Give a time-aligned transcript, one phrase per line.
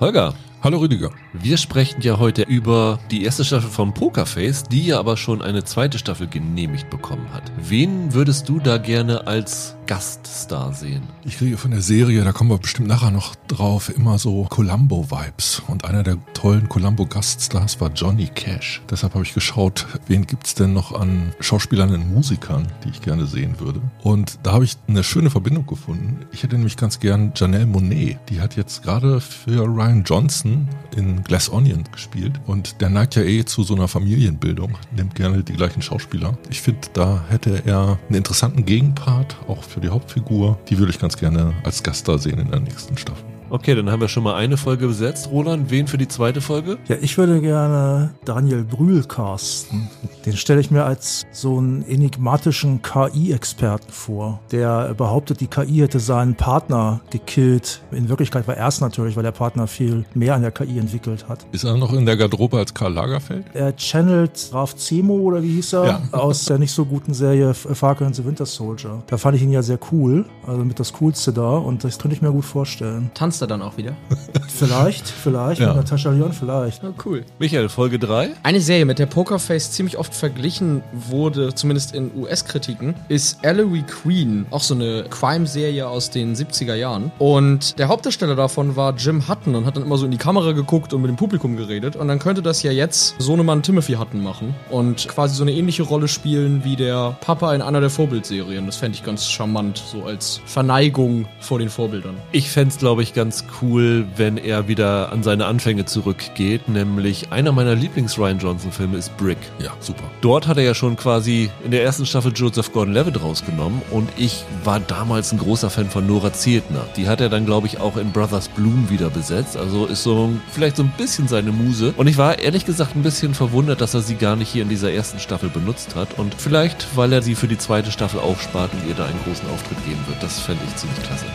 [0.00, 0.32] Holger,
[0.62, 1.10] Hallo Rüdiger.
[1.32, 5.64] wir sprechen ja heute über die erste Staffel von Pokerface, die ja aber schon eine
[5.64, 7.50] zweite Staffel genehmigt bekommen hat.
[7.56, 11.02] Wen würdest du da gerne als Gaststar sehen?
[11.24, 15.62] Ich kriege von der Serie, da kommen wir bestimmt nachher noch drauf, immer so Columbo-Vibes.
[15.66, 18.82] Und einer der tollen Columbo-Gaststars war Johnny Cash.
[18.90, 23.26] Deshalb habe ich geschaut, wen gibt's denn noch an Schauspielern und Musikern, die ich gerne
[23.26, 23.80] sehen würde.
[24.02, 26.26] Und da habe ich eine schöne Verbindung gefunden.
[26.32, 28.18] Ich hätte nämlich ganz gern Janelle Monet.
[28.28, 32.38] Die hat jetzt gerade für Ryan Johnson in Glass Onion gespielt.
[32.46, 36.36] Und der neigt ja eh zu so einer Familienbildung, nimmt gerne die gleichen Schauspieler.
[36.50, 40.58] Ich finde, da hätte er einen interessanten Gegenpart, auch für die Hauptfigur.
[40.68, 43.37] Die würde ich ganz gerne als Gast da sehen in der nächsten Staffel.
[43.50, 45.30] Okay, dann haben wir schon mal eine Folge besetzt.
[45.30, 46.76] Roland, wen für die zweite Folge?
[46.86, 49.88] Ja, ich würde gerne Daniel Brühl casten.
[50.26, 55.98] Den stelle ich mir als so einen enigmatischen KI-Experten vor, der behauptet, die KI hätte
[55.98, 57.80] seinen Partner gekillt.
[57.90, 61.26] In Wirklichkeit war er es natürlich, weil der Partner viel mehr an der KI entwickelt
[61.28, 61.46] hat.
[61.52, 63.46] Ist er noch in der Garderobe als Karl Lagerfeld?
[63.54, 66.02] Er channelt Ralph Zemo oder wie hieß er Ja.
[66.12, 69.02] aus der nicht so guten Serie Falcon and the Winter Soldier.
[69.06, 72.14] Da fand ich ihn ja sehr cool, also mit das Coolste da und das könnte
[72.14, 73.10] ich mir gut vorstellen.
[73.40, 73.92] Er dann auch wieder?
[74.48, 75.68] Vielleicht, vielleicht Ja.
[75.68, 76.82] mit Natascha Lyon, vielleicht.
[76.82, 77.24] Oh, cool.
[77.38, 78.30] Michael, Folge 3?
[78.42, 84.46] Eine Serie, mit der Pokerface ziemlich oft verglichen wurde, zumindest in US-Kritiken, ist Ellery Queen.
[84.50, 87.12] Auch so eine Crime-Serie aus den 70er Jahren.
[87.20, 90.50] Und der Hauptdarsteller davon war Jim Hutton und hat dann immer so in die Kamera
[90.50, 91.94] geguckt und mit dem Publikum geredet.
[91.94, 95.84] Und dann könnte das ja jetzt Sohnemann Timothy Hutton machen und quasi so eine ähnliche
[95.84, 98.66] Rolle spielen wie der Papa in einer der Vorbildserien.
[98.66, 102.16] Das fände ich ganz charmant, so als Verneigung vor den Vorbildern.
[102.32, 103.27] Ich fänd's, glaube ich, ganz
[103.60, 106.68] cool, wenn er wieder an seine Anfänge zurückgeht.
[106.68, 109.38] Nämlich einer meiner Lieblings-Ryan Johnson-Filme ist Brick.
[109.58, 110.04] Ja, super.
[110.20, 114.44] Dort hat er ja schon quasi in der ersten Staffel Joseph Gordon-Levitt rausgenommen und ich
[114.64, 116.84] war damals ein großer Fan von Nora Ziertner.
[116.96, 119.56] Die hat er dann, glaube ich, auch in Brothers Bloom wieder besetzt.
[119.56, 121.94] Also ist so vielleicht so ein bisschen seine Muse.
[121.96, 124.68] Und ich war ehrlich gesagt ein bisschen verwundert, dass er sie gar nicht hier in
[124.68, 126.18] dieser ersten Staffel benutzt hat.
[126.18, 129.48] Und vielleicht, weil er sie für die zweite Staffel aufspart und ihr da einen großen
[129.50, 130.22] Auftritt geben wird.
[130.22, 131.26] Das fände ich ziemlich klasse.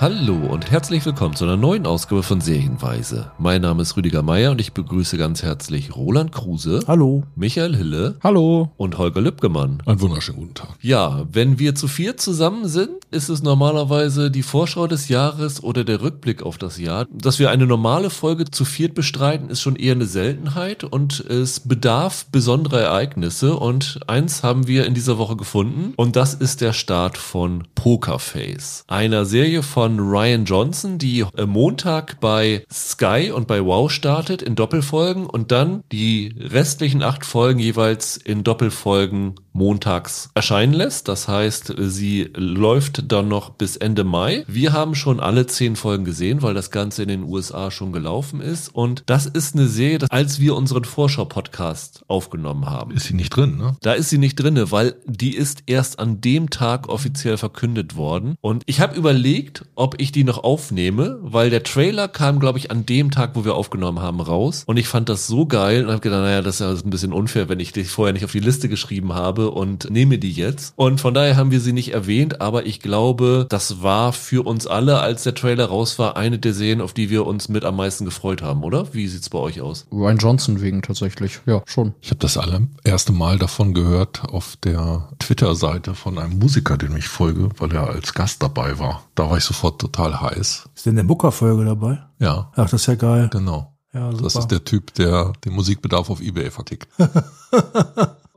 [0.00, 3.30] Hallo und herzlich willkommen zu einer neuen Ausgabe von Serienweise.
[3.38, 7.22] Mein Name ist Rüdiger Meier und ich begrüße ganz herzlich Roland Kruse, Hallo.
[7.36, 8.72] Michael Hille Hallo.
[8.78, 9.80] und Holger Lübgemann.
[9.86, 10.70] Einen wunderschönen guten Tag.
[10.80, 15.84] Ja, wenn wir zu viert zusammen sind, ist es normalerweise die Vorschau des Jahres oder
[15.84, 17.06] der Rückblick auf das Jahr.
[17.12, 21.60] Dass wir eine normale Folge zu viert bestreiten, ist schon eher eine Seltenheit und es
[21.60, 26.72] bedarf besonderer Ereignisse und eins haben wir in dieser Woche gefunden und das ist der
[26.72, 33.64] Start von Pokerface, einer Serie von Ryan Johnson, die äh, Montag bei Sky und bei
[33.64, 40.72] Wow startet in Doppelfolgen und dann die restlichen acht Folgen jeweils in Doppelfolgen montags erscheinen
[40.72, 41.08] lässt.
[41.08, 44.44] Das heißt, sie läuft dann noch bis Ende Mai.
[44.48, 48.40] Wir haben schon alle zehn Folgen gesehen, weil das Ganze in den USA schon gelaufen
[48.40, 48.74] ist.
[48.74, 52.92] Und das ist eine Serie, das- als wir unseren Vorschau-Podcast aufgenommen haben.
[52.92, 53.76] Ist sie nicht drin, ne?
[53.82, 58.36] Da ist sie nicht drinne, weil die ist erst an dem Tag offiziell verkündet worden.
[58.40, 62.70] Und ich habe überlegt, ob ich die noch aufnehme, weil der Trailer kam, glaube ich,
[62.70, 64.64] an dem Tag, wo wir aufgenommen haben, raus.
[64.66, 67.12] Und ich fand das so geil und habe gedacht, naja, das ist ja ein bisschen
[67.12, 70.74] unfair, wenn ich dich vorher nicht auf die Liste geschrieben habe und nehme die jetzt.
[70.76, 74.66] Und von daher haben wir sie nicht erwähnt, aber ich glaube, das war für uns
[74.66, 77.76] alle, als der Trailer raus war, eine der Serien, auf die wir uns mit am
[77.76, 78.92] meisten gefreut haben, oder?
[78.92, 79.86] Wie sieht's bei euch aus?
[79.92, 81.40] Ryan Johnson wegen tatsächlich.
[81.46, 81.94] Ja, schon.
[82.00, 87.08] Ich habe das allererste Mal davon gehört auf der Twitter-Seite von einem Musiker, dem ich
[87.08, 89.04] folge, weil er als Gast dabei war.
[89.14, 90.68] Da war ich sofort total heiß.
[90.74, 92.02] Ist denn der Booker-Folge dabei?
[92.18, 93.28] Ja, Ach, das ist ja geil.
[93.32, 93.72] genau.
[93.94, 94.22] Ja, super.
[94.24, 96.88] Das ist der Typ, der den Musikbedarf auf Ebay vertickt.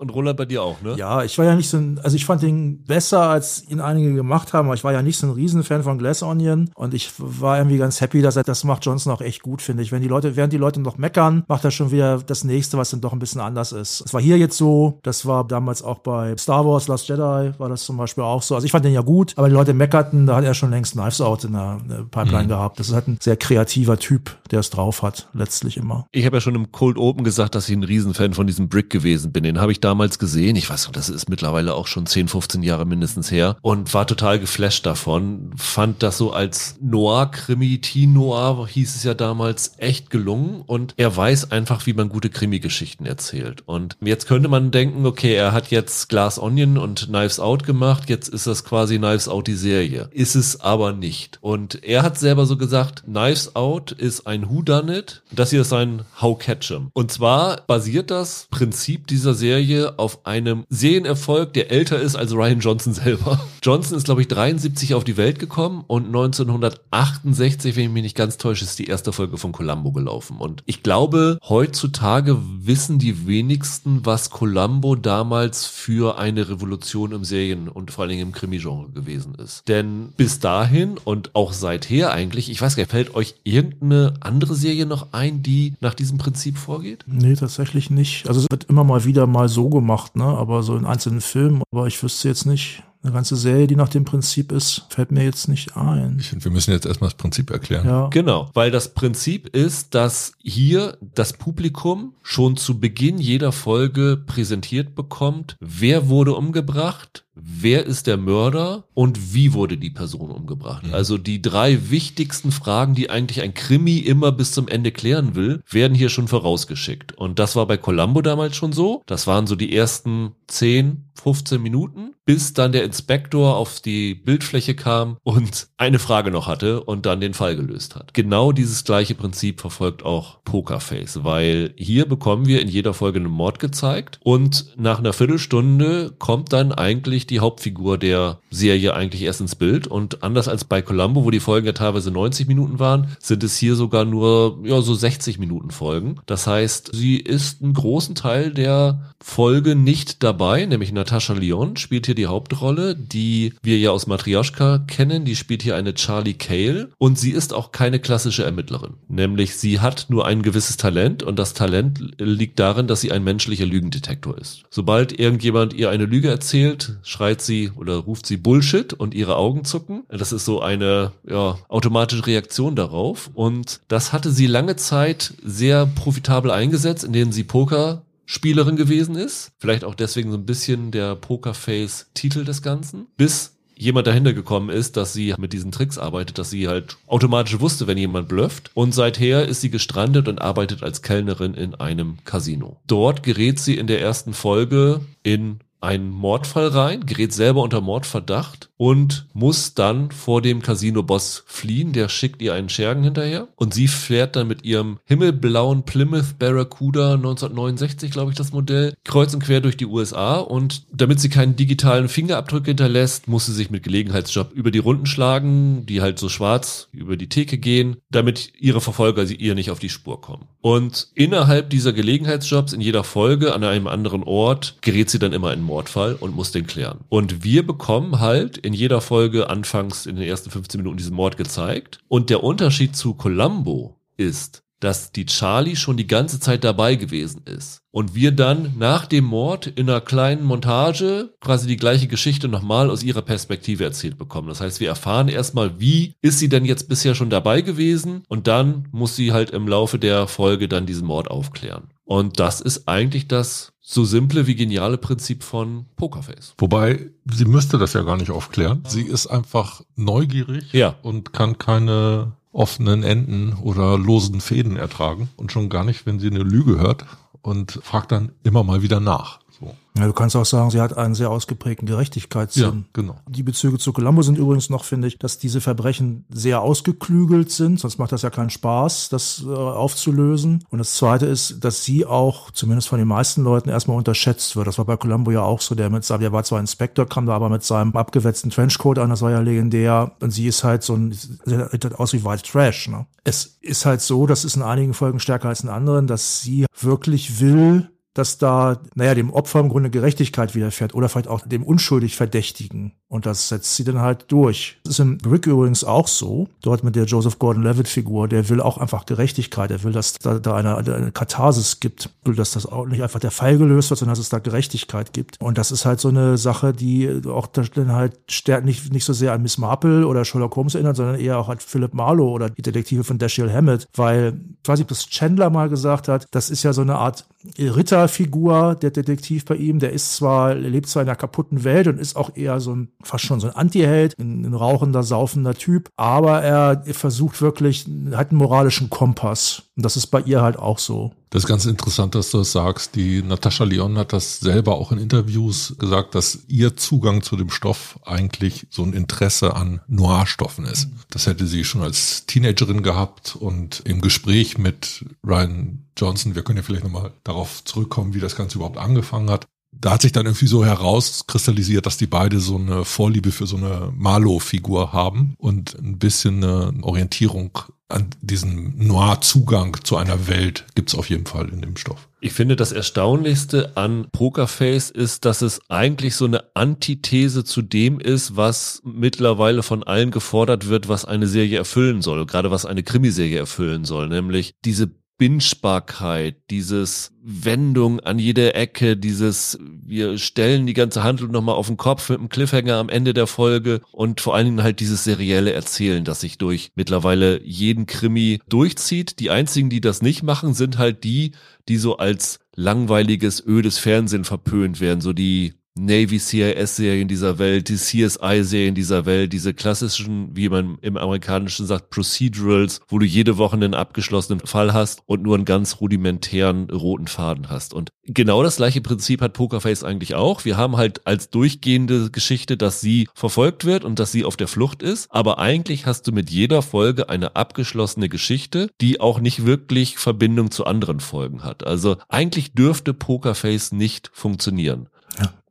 [0.05, 0.93] Und Roland bei dir auch, ne?
[0.97, 4.13] Ja, ich war ja nicht so ein, also ich fand ihn besser, als ihn einige
[4.13, 7.11] gemacht haben, aber ich war ja nicht so ein Riesenfan von Glass Onion und ich
[7.17, 9.91] war irgendwie ganz happy, dass er, das macht Johnson auch echt gut, finde ich.
[9.91, 12.91] Wenn die Leute, während die Leute noch meckern, macht er schon wieder das nächste, was
[12.91, 14.03] dann doch ein bisschen anders ist.
[14.05, 17.19] Es war hier jetzt so, das war damals auch bei Star Wars Last Jedi,
[17.57, 18.53] war das zum Beispiel auch so.
[18.53, 20.93] Also ich fand den ja gut, aber die Leute meckerten, da hat er schon längst
[20.93, 21.79] Knives Out in der
[22.11, 22.79] Pipeline gehabt.
[22.79, 26.05] Das ist halt ein sehr kreativer Typ, der es drauf hat, letztlich immer.
[26.11, 28.91] Ich habe ja schon im Cold Open gesagt, dass ich ein Riesenfan von diesem Brick
[28.91, 29.43] gewesen bin.
[29.43, 30.55] Den habe ich damals gesehen.
[30.55, 34.07] Ich weiß nicht, das ist mittlerweile auch schon 10, 15 Jahre mindestens her und war
[34.07, 35.51] total geflasht davon.
[35.57, 41.51] Fand das so als Noir-Krimi, Teen-Noir hieß es ja damals, echt gelungen und er weiß
[41.51, 43.63] einfach, wie man gute Krimi-Geschichten erzählt.
[43.65, 48.09] Und jetzt könnte man denken, okay, er hat jetzt Glass Onion und Knives Out gemacht,
[48.09, 50.09] jetzt ist das quasi Knives Out die Serie.
[50.11, 51.39] Ist es aber nicht.
[51.41, 56.03] Und er hat selber so gesagt, Knives Out ist ein Whodunit, das hier ist ein
[56.21, 56.89] How Catch 'em.
[56.93, 62.33] Und zwar basiert das Prinzip dieser Serie Serie auf einem Serienerfolg, der älter ist als
[62.33, 63.39] Ryan Johnson selber.
[63.61, 68.15] Johnson ist, glaube ich, 73 auf die Welt gekommen und 1968, wenn ich mich nicht
[68.15, 70.37] ganz täusche, ist die erste Folge von Columbo gelaufen.
[70.37, 77.69] Und ich glaube, heutzutage wissen die wenigsten, was Columbo damals für eine Revolution im Serien-
[77.69, 79.67] und vor allen Dingen im Krimi-Genre gewesen ist.
[79.67, 84.55] Denn bis dahin und auch seither eigentlich, ich weiß gar nicht, fällt euch irgendeine andere
[84.55, 87.03] Serie noch ein, die nach diesem Prinzip vorgeht?
[87.07, 88.27] Nee, tatsächlich nicht.
[88.27, 90.25] Also es wird immer mal wieder mal so gemacht, ne?
[90.25, 91.63] Aber so in einzelnen Filmen.
[91.71, 92.83] Aber ich wüsste jetzt nicht.
[93.03, 96.17] Eine ganze Serie, die nach dem Prinzip ist, fällt mir jetzt nicht ein.
[96.19, 97.85] Ich finde, wir müssen jetzt erstmal das Prinzip erklären.
[97.85, 98.07] Ja.
[98.07, 104.95] Genau, weil das Prinzip ist, dass hier das Publikum schon zu Beginn jeder Folge präsentiert
[104.95, 110.85] bekommt, wer wurde umgebracht, wer ist der Mörder und wie wurde die Person umgebracht.
[110.91, 115.61] Also die drei wichtigsten Fragen, die eigentlich ein Krimi immer bis zum Ende klären will,
[115.69, 117.13] werden hier schon vorausgeschickt.
[117.17, 119.03] Und das war bei Columbo damals schon so.
[119.05, 124.75] Das waren so die ersten 10, 15 Minuten, bis dann der Inspektor auf die Bildfläche
[124.75, 128.13] kam und eine Frage noch hatte und dann den Fall gelöst hat.
[128.13, 133.29] Genau dieses gleiche Prinzip verfolgt auch Pokerface, weil hier bekommen wir in jeder Folge einen
[133.29, 139.41] Mord gezeigt und nach einer Viertelstunde kommt dann eigentlich die Hauptfigur der Serie eigentlich erst
[139.41, 139.87] ins Bild.
[139.87, 143.57] Und anders als bei Columbo, wo die Folgen ja teilweise 90 Minuten waren, sind es
[143.57, 146.17] hier sogar nur ja so 60 Minuten Folgen.
[146.25, 152.05] Das heißt, sie ist einen großen Teil der Folge nicht dabei, nämlich Natascha Lyon spielt
[152.05, 156.91] hier die Hauptrolle, die wir ja aus Matryoshka kennen, die spielt hier eine Charlie Cale
[156.97, 161.23] und sie ist auch keine klassische Ermittlerin, nämlich sie hat nur ein gewisses Talent.
[161.23, 164.63] Und das Talent liegt darin, dass sie ein menschlicher Lügendetektor ist.
[164.69, 169.63] Sobald irgendjemand ihr eine Lüge erzählt, schreit sie oder ruft sie Bullshit und ihre Augen
[169.63, 170.03] zucken.
[170.09, 175.85] Das ist so eine ja, automatische Reaktion darauf und das hatte sie lange Zeit sehr
[175.85, 179.51] profitabel eingesetzt, indem sie Poker Spielerin gewesen ist.
[179.59, 183.05] Vielleicht auch deswegen so ein bisschen der Pokerface-Titel des Ganzen.
[183.17, 187.59] Bis jemand dahinter gekommen ist, dass sie mit diesen Tricks arbeitet, dass sie halt automatisch
[187.59, 188.71] wusste, wenn jemand blufft.
[188.73, 192.77] Und seither ist sie gestrandet und arbeitet als Kellnerin in einem Casino.
[192.87, 198.69] Dort gerät sie in der ersten Folge in einen Mordfall rein, gerät selber unter Mordverdacht
[198.77, 201.93] und muss dann vor dem Casino-Boss fliehen.
[201.93, 207.13] Der schickt ihr einen Schergen hinterher und sie fährt dann mit ihrem himmelblauen Plymouth Barracuda
[207.13, 211.55] 1969, glaube ich, das Modell, kreuz und quer durch die USA und damit sie keinen
[211.55, 216.29] digitalen Fingerabdruck hinterlässt, muss sie sich mit Gelegenheitsjob über die Runden schlagen, die halt so
[216.29, 220.47] schwarz über die Theke gehen, damit ihre Verfolger sie ihr nicht auf die Spur kommen.
[220.61, 225.53] Und innerhalb dieser Gelegenheitsjobs in jeder Folge an einem anderen Ort gerät sie dann immer
[225.53, 226.99] in Mordfall und muss den klären.
[227.09, 231.37] Und wir bekommen halt in jeder Folge anfangs in den ersten 15 Minuten diesen Mord
[231.37, 231.99] gezeigt.
[232.07, 237.43] Und der Unterschied zu Columbo ist, dass die Charlie schon die ganze Zeit dabei gewesen
[237.45, 237.81] ist.
[237.91, 242.89] Und wir dann nach dem Mord in einer kleinen Montage quasi die gleiche Geschichte nochmal
[242.89, 244.49] aus ihrer Perspektive erzählt bekommen.
[244.49, 248.47] Das heißt, wir erfahren erstmal, wie ist sie denn jetzt bisher schon dabei gewesen und
[248.47, 251.89] dann muss sie halt im Laufe der Folge dann diesen Mord aufklären.
[252.03, 256.55] Und das ist eigentlich das so simple wie geniale Prinzip von Pokerface.
[256.57, 258.81] Wobei, sie müsste das ja gar nicht aufklären.
[258.87, 260.95] Sie ist einfach neugierig Ja.
[261.03, 265.29] und kann keine offenen Enden oder losen Fäden ertragen.
[265.35, 267.05] Und schon gar nicht, wenn sie eine Lüge hört
[267.43, 269.39] und fragt dann immer mal wieder nach.
[269.59, 269.75] So.
[269.97, 272.63] Ja, du kannst auch sagen, sie hat einen sehr ausgeprägten Gerechtigkeitssinn.
[272.63, 273.15] Ja, genau.
[273.29, 277.79] Die Bezüge zu Columbo sind übrigens noch, finde ich, dass diese Verbrechen sehr ausgeklügelt sind,
[277.79, 280.65] sonst macht das ja keinen Spaß, das äh, aufzulösen.
[280.69, 284.67] Und das Zweite ist, dass sie auch, zumindest von den meisten Leuten, erstmal unterschätzt wird.
[284.67, 287.25] Das war bei Columbo ja auch so, der mit seinem, der war zwar Inspektor, kam
[287.25, 290.11] da aber mit seinem abgewetzten Trenchcoat an, das war ja legendär.
[290.19, 292.89] Und sie ist halt so ein, sieht halt aus wie White Trash.
[292.89, 293.05] Ne?
[293.23, 296.65] Es ist halt so, das ist in einigen Folgen stärker als in anderen, dass sie
[296.81, 301.63] wirklich will, dass da, naja, dem Opfer im Grunde Gerechtigkeit widerfährt oder vielleicht auch dem
[301.63, 302.93] unschuldig Verdächtigen.
[303.07, 304.77] Und das setzt sie dann halt durch.
[304.83, 306.47] Das ist in Brick übrigens auch so.
[306.61, 309.69] Dort mit der Joseph Gordon-Levitt-Figur, der will auch einfach Gerechtigkeit.
[309.69, 312.09] Er will, dass da, da eine, eine Katharsis gibt.
[312.23, 315.11] Will, dass das auch nicht einfach der Fall gelöst wird, sondern dass es da Gerechtigkeit
[315.11, 315.39] gibt.
[315.41, 319.13] Und das ist halt so eine Sache, die auch dann halt stärkt nicht, nicht so
[319.13, 322.49] sehr an Miss Marple oder Sherlock Holmes erinnert, sondern eher auch an Philip Marlowe oder
[322.49, 323.87] die Detektive von Dashiell Hammett.
[323.93, 327.25] Weil, ich weiß ob das Chandler mal gesagt hat, das ist ja so eine Art
[327.57, 331.99] Ritterfigur, der Detektiv bei ihm, der ist zwar, lebt zwar in einer kaputten Welt und
[331.99, 335.89] ist auch eher so ein, fast schon so ein Anti-Held, ein, ein rauchender, saufender Typ,
[335.95, 339.63] aber er versucht wirklich, hat einen moralischen Kompass.
[339.75, 341.11] Und das ist bei ihr halt auch so.
[341.35, 342.95] Das ist ganz interessant, dass du das sagst.
[342.95, 347.49] Die Natascha Leon hat das selber auch in Interviews gesagt, dass ihr Zugang zu dem
[347.49, 350.87] Stoff eigentlich so ein Interesse an Noir-Stoffen ist.
[351.09, 356.55] Das hätte sie schon als Teenagerin gehabt und im Gespräch mit Ryan Johnson, wir können
[356.55, 359.45] ja vielleicht nochmal darauf zurückkommen, wie das Ganze überhaupt angefangen hat.
[359.79, 363.57] Da hat sich dann irgendwie so herauskristallisiert, dass die beide so eine Vorliebe für so
[363.57, 367.51] eine Marlow-Figur haben und ein bisschen eine Orientierung
[367.87, 372.07] an diesen Noir-Zugang zu einer Welt gibt's auf jeden Fall in dem Stoff.
[372.19, 377.99] Ich finde, das Erstaunlichste an Pokerface ist, dass es eigentlich so eine Antithese zu dem
[377.99, 382.81] ist, was mittlerweile von allen gefordert wird, was eine Serie erfüllen soll, gerade was eine
[382.81, 390.73] Krimiserie erfüllen soll, nämlich diese Bingebarkeit, dieses Wendung an jeder Ecke, dieses wir stellen die
[390.73, 394.35] ganze Handlung nochmal auf den Kopf mit einem Cliffhanger am Ende der Folge und vor
[394.35, 399.19] allen Dingen halt dieses serielle Erzählen, das sich durch mittlerweile jeden Krimi durchzieht.
[399.19, 401.31] Die einzigen, die das nicht machen, sind halt die,
[401.69, 407.75] die so als langweiliges, ödes Fernsehen verpönt werden, so die Navy CIS-Serien dieser Welt, die
[407.75, 413.57] CSI-Serien dieser Welt, diese klassischen, wie man im Amerikanischen sagt, Procedurals, wo du jede Woche
[413.57, 417.73] einen abgeschlossenen Fall hast und nur einen ganz rudimentären roten Faden hast.
[417.73, 420.45] Und genau das gleiche Prinzip hat Pokerface eigentlich auch.
[420.45, 424.47] Wir haben halt als durchgehende Geschichte, dass sie verfolgt wird und dass sie auf der
[424.47, 425.07] Flucht ist.
[425.11, 430.51] Aber eigentlich hast du mit jeder Folge eine abgeschlossene Geschichte, die auch nicht wirklich Verbindung
[430.51, 431.67] zu anderen Folgen hat.
[431.67, 434.87] Also eigentlich dürfte Pokerface nicht funktionieren.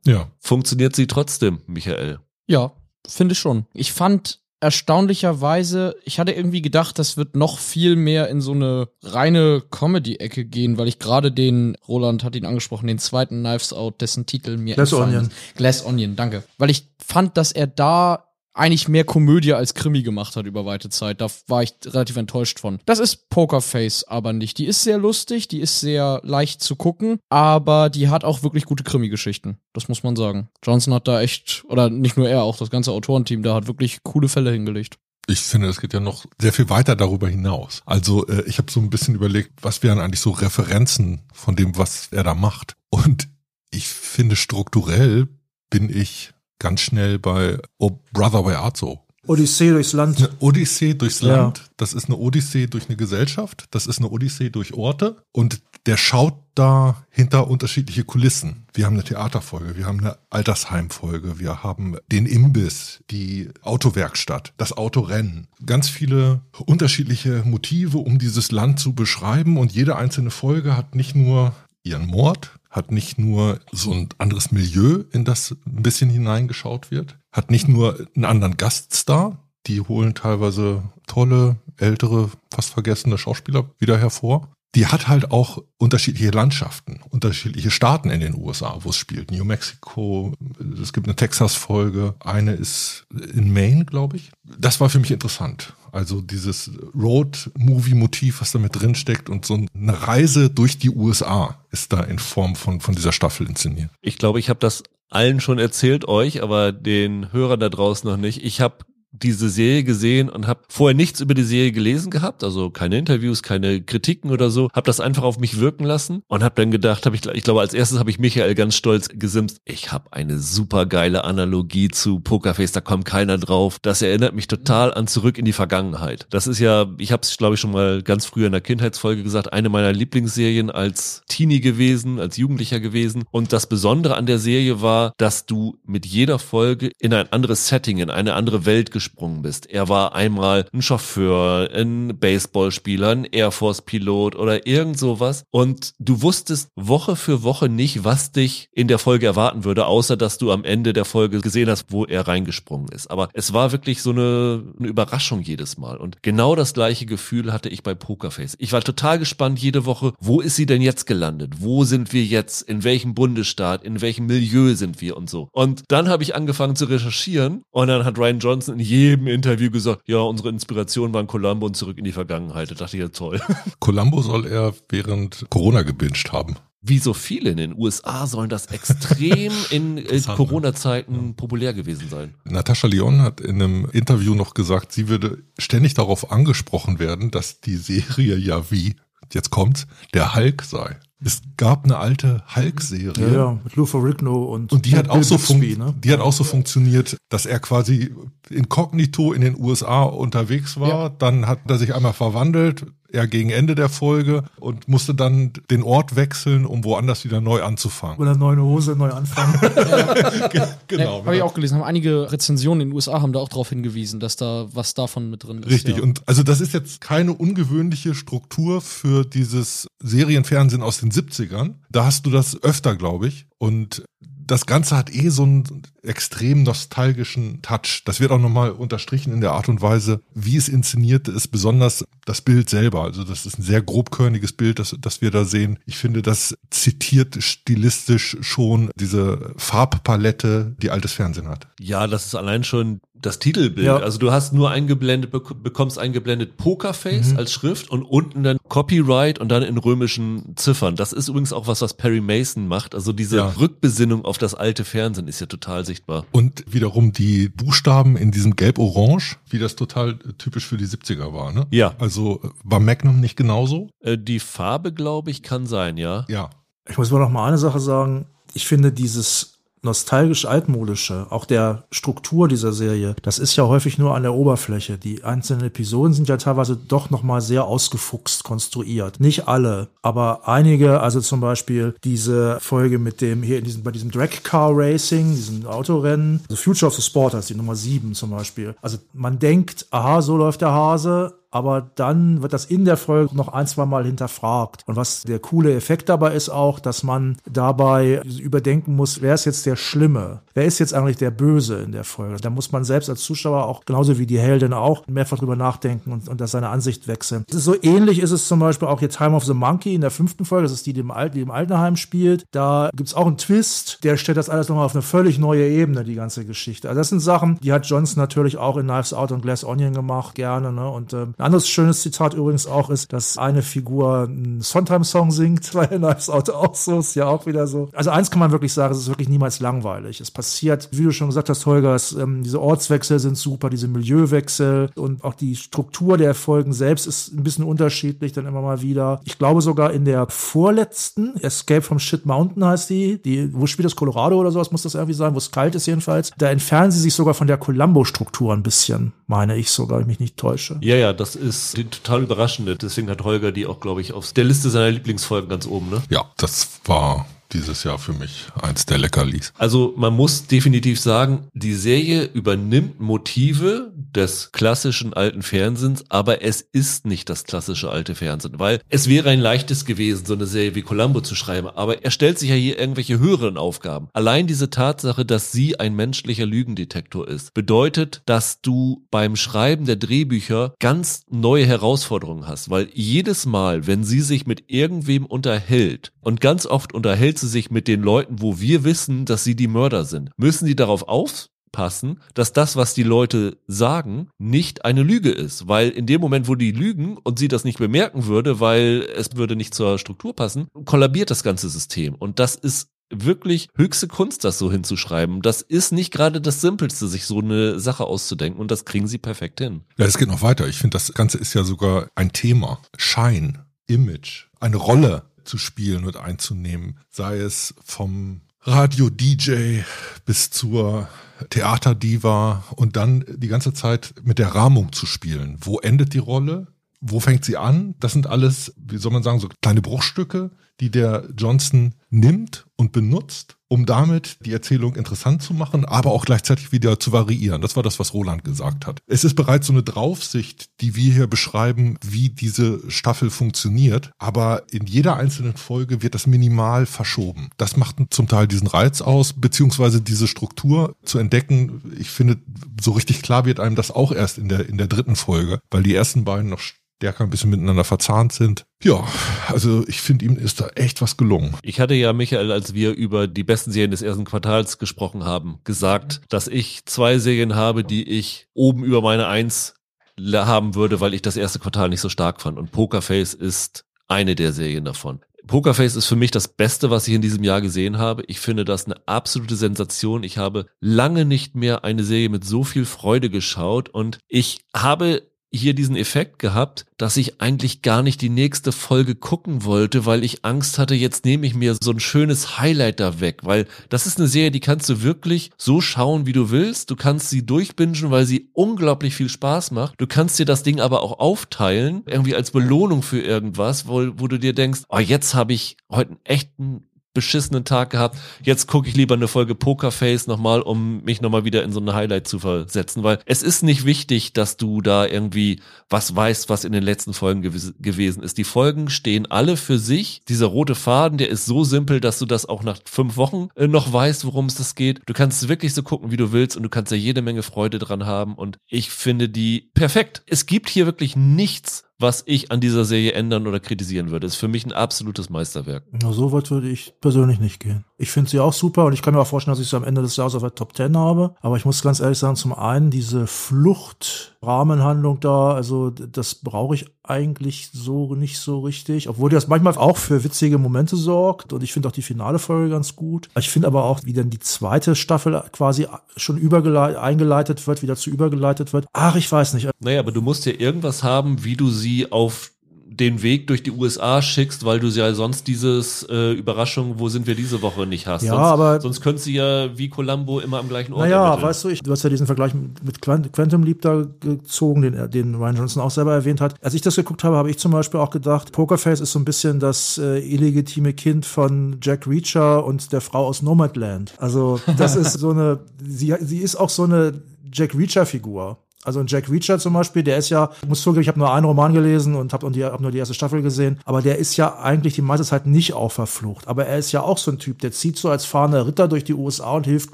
[0.05, 0.29] Ja.
[0.39, 2.19] Funktioniert sie trotzdem, Michael?
[2.47, 2.71] Ja,
[3.07, 3.65] finde ich schon.
[3.73, 8.89] Ich fand erstaunlicherweise, ich hatte irgendwie gedacht, das wird noch viel mehr in so eine
[9.03, 14.01] reine Comedy-Ecke gehen, weil ich gerade den, Roland hat ihn angesprochen, den zweiten Knives Out,
[14.01, 15.31] dessen Titel mir Glass entfallen Onion.
[15.31, 15.55] ist.
[15.55, 16.43] Glass Onion, danke.
[16.57, 20.89] Weil ich fand, dass er da eigentlich mehr Komödie als Krimi gemacht hat über weite
[20.89, 21.21] Zeit.
[21.21, 22.79] Da war ich relativ enttäuscht von.
[22.85, 24.57] Das ist Pokerface aber nicht.
[24.57, 28.65] Die ist sehr lustig, die ist sehr leicht zu gucken, aber die hat auch wirklich
[28.65, 29.57] gute Krimi-Geschichten.
[29.73, 30.49] Das muss man sagen.
[30.63, 34.03] Johnson hat da echt, oder nicht nur er, auch das ganze Autorenteam, da hat wirklich
[34.03, 34.97] coole Fälle hingelegt.
[35.27, 37.81] Ich finde, es geht ja noch sehr viel weiter darüber hinaus.
[37.85, 41.77] Also äh, ich habe so ein bisschen überlegt, was wären eigentlich so Referenzen von dem,
[41.77, 42.75] was er da macht.
[42.89, 43.27] Und
[43.71, 45.27] ich finde, strukturell
[45.71, 49.01] bin ich ganz schnell bei Oh Brother Where Art So.
[49.27, 50.17] Odyssee durchs Land.
[50.19, 51.35] Eine Odyssee durchs Ja.
[51.37, 51.71] Land.
[51.77, 53.65] Das ist eine Odyssee durch eine Gesellschaft.
[53.71, 55.17] Das ist eine Odyssee durch Orte.
[55.31, 58.65] Und der schaut da hinter unterschiedliche Kulissen.
[58.73, 64.73] Wir haben eine Theaterfolge, wir haben eine Altersheimfolge, wir haben den Imbiss, die Autowerkstatt, das
[64.73, 65.47] Autorennen.
[65.65, 69.57] Ganz viele unterschiedliche Motive, um dieses Land zu beschreiben.
[69.57, 74.51] Und jede einzelne Folge hat nicht nur ihren Mord, hat nicht nur so ein anderes
[74.51, 80.13] Milieu, in das ein bisschen hineingeschaut wird, hat nicht nur einen anderen Gaststar, die holen
[80.13, 84.54] teilweise tolle, ältere, fast vergessene Schauspieler wieder hervor.
[84.75, 89.31] Die hat halt auch unterschiedliche Landschaften, unterschiedliche Staaten in den USA, wo es spielt.
[89.31, 90.33] New Mexico,
[90.81, 94.31] es gibt eine Texas-Folge, eine ist in Maine, glaube ich.
[94.43, 95.73] Das war für mich interessant.
[95.91, 101.57] Also dieses Road-Movie-Motiv, was da mit drin steckt und so eine Reise durch die USA
[101.71, 103.89] ist da in Form von, von dieser Staffel inszeniert.
[104.01, 108.17] Ich glaube, ich habe das allen schon erzählt euch, aber den Hörern da draußen noch
[108.17, 108.43] nicht.
[108.43, 108.79] Ich habe
[109.21, 113.43] diese Serie gesehen und habe vorher nichts über die Serie gelesen gehabt, also keine Interviews,
[113.43, 117.05] keine Kritiken oder so, habe das einfach auf mich wirken lassen und habe dann gedacht,
[117.05, 120.39] hab ich, ich glaube als erstes habe ich Michael ganz stolz gesimst, ich habe eine
[120.39, 123.77] super geile Analogie zu Pokerface, da kommt keiner drauf.
[123.81, 126.27] Das erinnert mich total an zurück in die Vergangenheit.
[126.29, 129.23] Das ist ja, ich habe es glaube ich schon mal ganz früher in der Kindheitsfolge
[129.23, 134.39] gesagt, eine meiner Lieblingsserien als Teenie gewesen, als Jugendlicher gewesen und das Besondere an der
[134.39, 138.91] Serie war, dass du mit jeder Folge in ein anderes Setting, in eine andere Welt
[139.05, 139.69] gesprungen bist.
[139.69, 145.93] Er war einmal ein Chauffeur, ein Baseballspieler, ein Air Force Pilot oder irgend sowas und
[145.99, 150.37] du wusstest Woche für Woche nicht, was dich in der Folge erwarten würde, außer dass
[150.37, 153.11] du am Ende der Folge gesehen hast, wo er reingesprungen ist.
[153.11, 157.53] Aber es war wirklich so eine, eine Überraschung jedes Mal und genau das gleiche Gefühl
[157.53, 158.55] hatte ich bei Pokerface.
[158.59, 161.53] Ich war total gespannt jede Woche, wo ist sie denn jetzt gelandet?
[161.59, 162.63] Wo sind wir jetzt?
[162.63, 163.83] In welchem Bundesstaat?
[163.83, 165.49] In welchem Milieu sind wir und so?
[165.51, 169.71] Und dann habe ich angefangen zu recherchieren und dann hat Ryan Johnson in jedem Interview
[169.71, 172.71] gesagt, ja, unsere Inspiration waren Columbo und zurück in die Vergangenheit.
[172.71, 173.41] Da dachte ich ja toll.
[173.79, 176.55] Columbo soll er während Corona gebinged haben.
[176.87, 180.21] Wie so viele in den USA sollen das extrem in äh, ne?
[180.21, 182.35] Corona-Zeiten populär gewesen sein.
[182.43, 187.59] Natascha Lyon hat in einem Interview noch gesagt, sie würde ständig darauf angesprochen werden, dass
[187.61, 188.95] die Serie ja wie,
[189.33, 190.99] jetzt kommt's, der Hulk sei.
[191.23, 193.27] Es gab eine alte Hulk-Serie.
[193.27, 195.93] Ja, ja, mit Lou Ferrigno und, Und die hat, auch so Bixby, ne?
[196.03, 198.13] die hat auch so funktioniert, dass er quasi
[198.49, 200.89] inkognito in den USA unterwegs war.
[200.89, 201.09] Ja.
[201.09, 205.81] Dann hat er sich einmal verwandelt, er gegen Ende der Folge und musste dann den
[205.83, 208.17] Ort wechseln, um woanders wieder neu anzufangen.
[208.17, 209.59] Oder neue Hose, neu anfangen.
[210.87, 211.25] genau.
[211.25, 214.19] Habe ich auch gelesen, haben einige Rezensionen in den USA haben da auch darauf hingewiesen,
[214.19, 215.69] dass da was davon mit drin ist.
[215.69, 215.97] Richtig.
[215.97, 216.03] Ja.
[216.03, 221.75] Und also das ist jetzt keine ungewöhnliche Struktur für dieses Serienfernsehen aus den 70ern.
[221.89, 223.47] Da hast du das öfter, glaube ich.
[223.57, 224.03] Und
[224.45, 228.03] das Ganze hat eh so einen extrem nostalgischen Touch.
[228.05, 232.05] Das wird auch nochmal unterstrichen in der Art und Weise, wie es inszeniert ist, besonders
[232.25, 233.03] das Bild selber.
[233.03, 235.79] Also das ist ein sehr grobkörniges Bild, das, das wir da sehen.
[235.85, 241.67] Ich finde, das zitiert stilistisch schon diese Farbpalette, die altes Fernsehen hat.
[241.79, 243.87] Ja, das ist allein schon das Titelbild.
[243.87, 243.97] Ja.
[243.97, 247.37] Also du hast nur eingeblendet, bekommst eingeblendet Pokerface mhm.
[247.37, 250.95] als Schrift und unten dann Copyright und dann in römischen Ziffern.
[250.95, 252.93] Das ist übrigens auch was, was Perry Mason macht.
[252.93, 253.47] Also diese ja.
[253.57, 256.25] Rückbesinnung auf das alte Fernsehen ist ja total sichtbar.
[256.31, 261.51] Und wiederum die Buchstaben in diesem Gelb-Orange, wie das total typisch für die 70er war,
[261.51, 261.67] ne?
[261.71, 261.95] Ja.
[261.99, 263.89] Also war Magnum nicht genauso?
[264.01, 266.25] Äh, die Farbe, glaube ich, kann sein, ja.
[266.27, 266.49] Ja.
[266.87, 268.27] Ich muss mal noch mal eine Sache sagen.
[268.53, 269.54] Ich finde dieses
[269.85, 274.97] nostalgisch altmodische, auch der Struktur dieser Serie, das ist ja häufig nur an der Oberfläche.
[274.97, 279.21] Die einzelnen Episoden sind ja teilweise doch nochmal sehr ausgefuchst konstruiert.
[279.21, 283.91] Nicht alle, aber einige, also zum Beispiel diese Folge mit dem, hier in diesem, bei
[283.91, 288.13] diesem Drag Car Racing, diesem Autorennen, The Future of the Sport heißt die Nummer 7
[288.13, 288.75] zum Beispiel.
[288.81, 293.33] Also man denkt, aha, so läuft der Hase, aber dann wird das in der Folge
[293.33, 294.83] noch ein, zwei Mal hinterfragt.
[294.87, 299.45] Und was der coole Effekt dabei ist auch, dass man dabei überdenken muss, wer ist
[299.45, 300.41] jetzt der Schlimme?
[300.53, 302.41] Wer ist jetzt eigentlich der Böse in der Folge?
[302.41, 306.11] Da muss man selbst als Zuschauer auch, genauso wie die Heldin auch, mehrfach drüber nachdenken
[306.11, 307.45] und, und das seine Ansicht wechseln.
[307.49, 310.43] So ähnlich ist es zum Beispiel auch jetzt Time of the Monkey in der fünften
[310.43, 312.43] Folge, das ist die, die im, Al die im Altenheim spielt.
[312.51, 316.03] Da gibt's auch einen Twist, der stellt das alles nochmal auf eine völlig neue Ebene,
[316.03, 316.89] die ganze Geschichte.
[316.89, 319.93] Also das sind Sachen, die hat Johnson natürlich auch in Knives Out und Glass Onion
[319.93, 320.73] gemacht, gerne.
[320.73, 320.89] Ne?
[320.89, 325.87] Und ähm, anderes schönes Zitat übrigens auch ist, dass eine Figur einen Sondheim-Song singt, bei
[325.87, 327.89] Knives Out auch so, ist ja auch wieder so.
[327.93, 330.21] Also eins kann man wirklich sagen, es ist wirklich niemals langweilig.
[330.21, 333.87] Es passiert, wie du schon gesagt hast, Holger, es, ähm, diese Ortswechsel sind super, diese
[333.87, 338.81] Milieuwechsel und auch die Struktur der Folgen selbst ist ein bisschen unterschiedlich dann immer mal
[338.81, 339.21] wieder.
[339.23, 343.85] Ich glaube sogar in der vorletzten, Escape from Shit Mountain heißt die, die, wo spielt
[343.85, 346.31] das Colorado oder sowas, muss das irgendwie sein, wo es kalt ist jedenfalls.
[346.37, 350.07] Da entfernen sie sich sogar von der Columbo-Struktur ein bisschen, meine ich sogar, wenn ich
[350.07, 350.77] mich nicht täusche.
[350.81, 352.75] Ja, ja, das ist die total überraschende.
[352.75, 356.03] Deswegen hat Holger die auch, glaube ich, auf der Liste seiner Lieblingsfolgen ganz oben, ne?
[356.09, 359.53] Ja, das war dieses Jahr für mich eins der Leckerlis.
[359.57, 366.61] Also man muss definitiv sagen, die Serie übernimmt Motive des klassischen alten Fernsehens, aber es
[366.61, 370.75] ist nicht das klassische alte Fernsehen, weil es wäre ein leichtes gewesen, so eine Serie
[370.75, 374.07] wie Columbo zu schreiben, aber er stellt sich ja hier irgendwelche höheren Aufgaben.
[374.13, 379.97] Allein diese Tatsache, dass sie ein menschlicher Lügendetektor ist, bedeutet, dass du beim Schreiben der
[379.97, 386.41] Drehbücher ganz neue Herausforderungen hast, weil jedes Mal, wenn sie sich mit irgendwem unterhält und
[386.41, 390.05] ganz oft unterhält sie sich mit den Leuten, wo wir wissen, dass sie die Mörder
[390.05, 395.31] sind, müssen sie darauf auf aufpassen, dass das, was die Leute sagen, nicht eine Lüge
[395.31, 395.67] ist.
[395.67, 399.35] Weil in dem Moment, wo die lügen und sie das nicht bemerken würde, weil es
[399.35, 402.15] würde nicht zur Struktur passen, kollabiert das ganze System.
[402.15, 405.41] Und das ist wirklich höchste Kunst, das so hinzuschreiben.
[405.41, 409.19] Das ist nicht gerade das Simpelste, sich so eine Sache auszudenken und das kriegen sie
[409.19, 409.81] perfekt hin.
[409.97, 410.67] Ja, es geht noch weiter.
[410.67, 412.79] Ich finde, das Ganze ist ja sogar ein Thema.
[412.97, 416.99] Schein, Image, eine Rolle zu spielen und einzunehmen.
[417.09, 419.81] Sei es vom Radio-DJ
[420.25, 421.07] bis zur
[421.49, 425.57] Theaterdiva und dann die ganze Zeit mit der Rahmung zu spielen.
[425.61, 426.67] Wo endet die Rolle?
[427.01, 427.95] Wo fängt sie an?
[427.99, 432.91] Das sind alles, wie soll man sagen, so kleine Bruchstücke, die der Johnson nimmt und
[432.91, 437.61] benutzt, um damit die Erzählung interessant zu machen, aber auch gleichzeitig wieder zu variieren.
[437.61, 438.99] Das war das, was Roland gesagt hat.
[439.07, 444.63] Es ist bereits so eine Draufsicht, die wir hier beschreiben, wie diese Staffel funktioniert, aber
[444.71, 447.49] in jeder einzelnen Folge wird das minimal verschoben.
[447.57, 451.93] Das macht zum Teil diesen Reiz aus, beziehungsweise diese Struktur zu entdecken.
[451.97, 452.37] Ich finde,
[452.79, 455.83] so richtig klar wird einem das auch erst in der, in der dritten Folge, weil
[455.83, 456.59] die ersten beiden noch
[456.97, 458.65] stärker ein bisschen miteinander verzahnt sind.
[458.81, 459.05] Ja,
[459.47, 461.55] also ich finde, ihm ist da echt was gelungen.
[461.61, 465.59] Ich hatte ja, Michael, als wir über die besten Serien des ersten Quartals gesprochen haben,
[465.63, 469.75] gesagt, dass ich zwei Serien habe, die ich oben über meine Eins
[470.17, 472.57] haben würde, weil ich das erste Quartal nicht so stark fand.
[472.57, 475.19] Und Pokerface ist eine der Serien davon.
[475.45, 478.23] Pokerface ist für mich das Beste, was ich in diesem Jahr gesehen habe.
[478.27, 480.23] Ich finde das eine absolute Sensation.
[480.23, 485.21] Ich habe lange nicht mehr eine Serie mit so viel Freude geschaut und ich habe
[485.57, 490.23] hier diesen Effekt gehabt, dass ich eigentlich gar nicht die nächste Folge gucken wollte, weil
[490.23, 494.07] ich Angst hatte, jetzt nehme ich mir so ein schönes Highlight da weg, weil das
[494.07, 496.89] ist eine Serie, die kannst du wirklich so schauen, wie du willst.
[496.91, 499.99] Du kannst sie durchbingen, weil sie unglaublich viel Spaß macht.
[499.99, 504.27] Du kannst dir das Ding aber auch aufteilen, irgendwie als Belohnung für irgendwas, wo, wo
[504.27, 506.83] du dir denkst, oh, jetzt habe ich heute einen echten
[507.15, 508.19] beschissenen Tag gehabt.
[508.43, 511.95] Jetzt gucke ich lieber eine Folge Pokerface nochmal, um mich nochmal wieder in so eine
[511.95, 516.63] Highlight zu versetzen, weil es ist nicht wichtig, dass du da irgendwie was weißt, was
[516.63, 518.37] in den letzten Folgen gew gewesen ist.
[518.37, 520.21] Die Folgen stehen alle für sich.
[520.27, 523.67] Dieser rote Faden, der ist so simpel, dass du das auch nach fünf Wochen äh,
[523.67, 525.01] noch weißt, worum es das geht.
[525.05, 527.79] Du kannst wirklich so gucken, wie du willst und du kannst ja jede Menge Freude
[527.79, 530.23] dran haben und ich finde die perfekt.
[530.27, 534.27] Es gibt hier wirklich nichts, was ich an dieser Serie ändern oder kritisieren würde.
[534.27, 535.83] ist für mich ein absolutes Meisterwerk.
[535.91, 537.85] Na, so weit würde ich persönlich nicht gehen.
[537.97, 539.83] Ich finde sie auch super und ich kann mir auch vorstellen, dass ich sie am
[539.83, 541.35] Ende des Jahres auf der Top 10 habe.
[541.41, 546.94] Aber ich muss ganz ehrlich sagen, zum einen diese Fluchtrahmenhandlung da, also das brauche ich
[547.09, 549.09] eigentlich so nicht so richtig.
[549.09, 552.69] Obwohl das manchmal auch für witzige Momente sorgt und ich finde auch die finale Folge
[552.69, 553.29] ganz gut.
[553.37, 555.87] Ich finde aber auch, wie dann die zweite Staffel quasi
[556.17, 558.87] schon eingeleitet wird, wieder zu übergeleitet wird.
[558.93, 559.69] Ach, ich weiß nicht.
[559.79, 562.51] Naja, aber du musst ja irgendwas haben, wie du sie auf
[562.99, 567.27] den Weg durch die USA schickst, weil du ja sonst dieses äh, Überraschung, wo sind
[567.27, 568.23] wir diese Woche nicht hast.
[568.23, 571.49] Ja, sonst, aber sonst könntest du ja wie Columbo immer am gleichen Ort Naja, ermitteln.
[571.49, 575.35] weißt du, ich, du hast ja diesen Vergleich mit Quantum Leap da gezogen, den, den
[575.35, 576.55] Ryan Johnson auch selber erwähnt hat.
[576.63, 579.25] Als ich das geguckt habe, habe ich zum Beispiel auch gedacht, Pokerface ist so ein
[579.25, 584.13] bisschen das äh, illegitime Kind von Jack Reacher und der Frau aus Nomadland.
[584.17, 587.13] Also das ist so eine, sie, sie ist auch so eine
[587.51, 588.57] Jack Reacher-Figur.
[588.85, 591.33] Also ein Jack Reacher zum Beispiel, der ist ja, ich muss zugeben, ich habe nur
[591.33, 594.59] einen Roman gelesen und habe hab nur die erste Staffel gesehen, aber der ist ja
[594.59, 596.47] eigentlich die meiste Zeit nicht auch verflucht.
[596.47, 599.03] Aber er ist ja auch so ein Typ, der zieht so als fahrender Ritter durch
[599.03, 599.93] die USA und hilft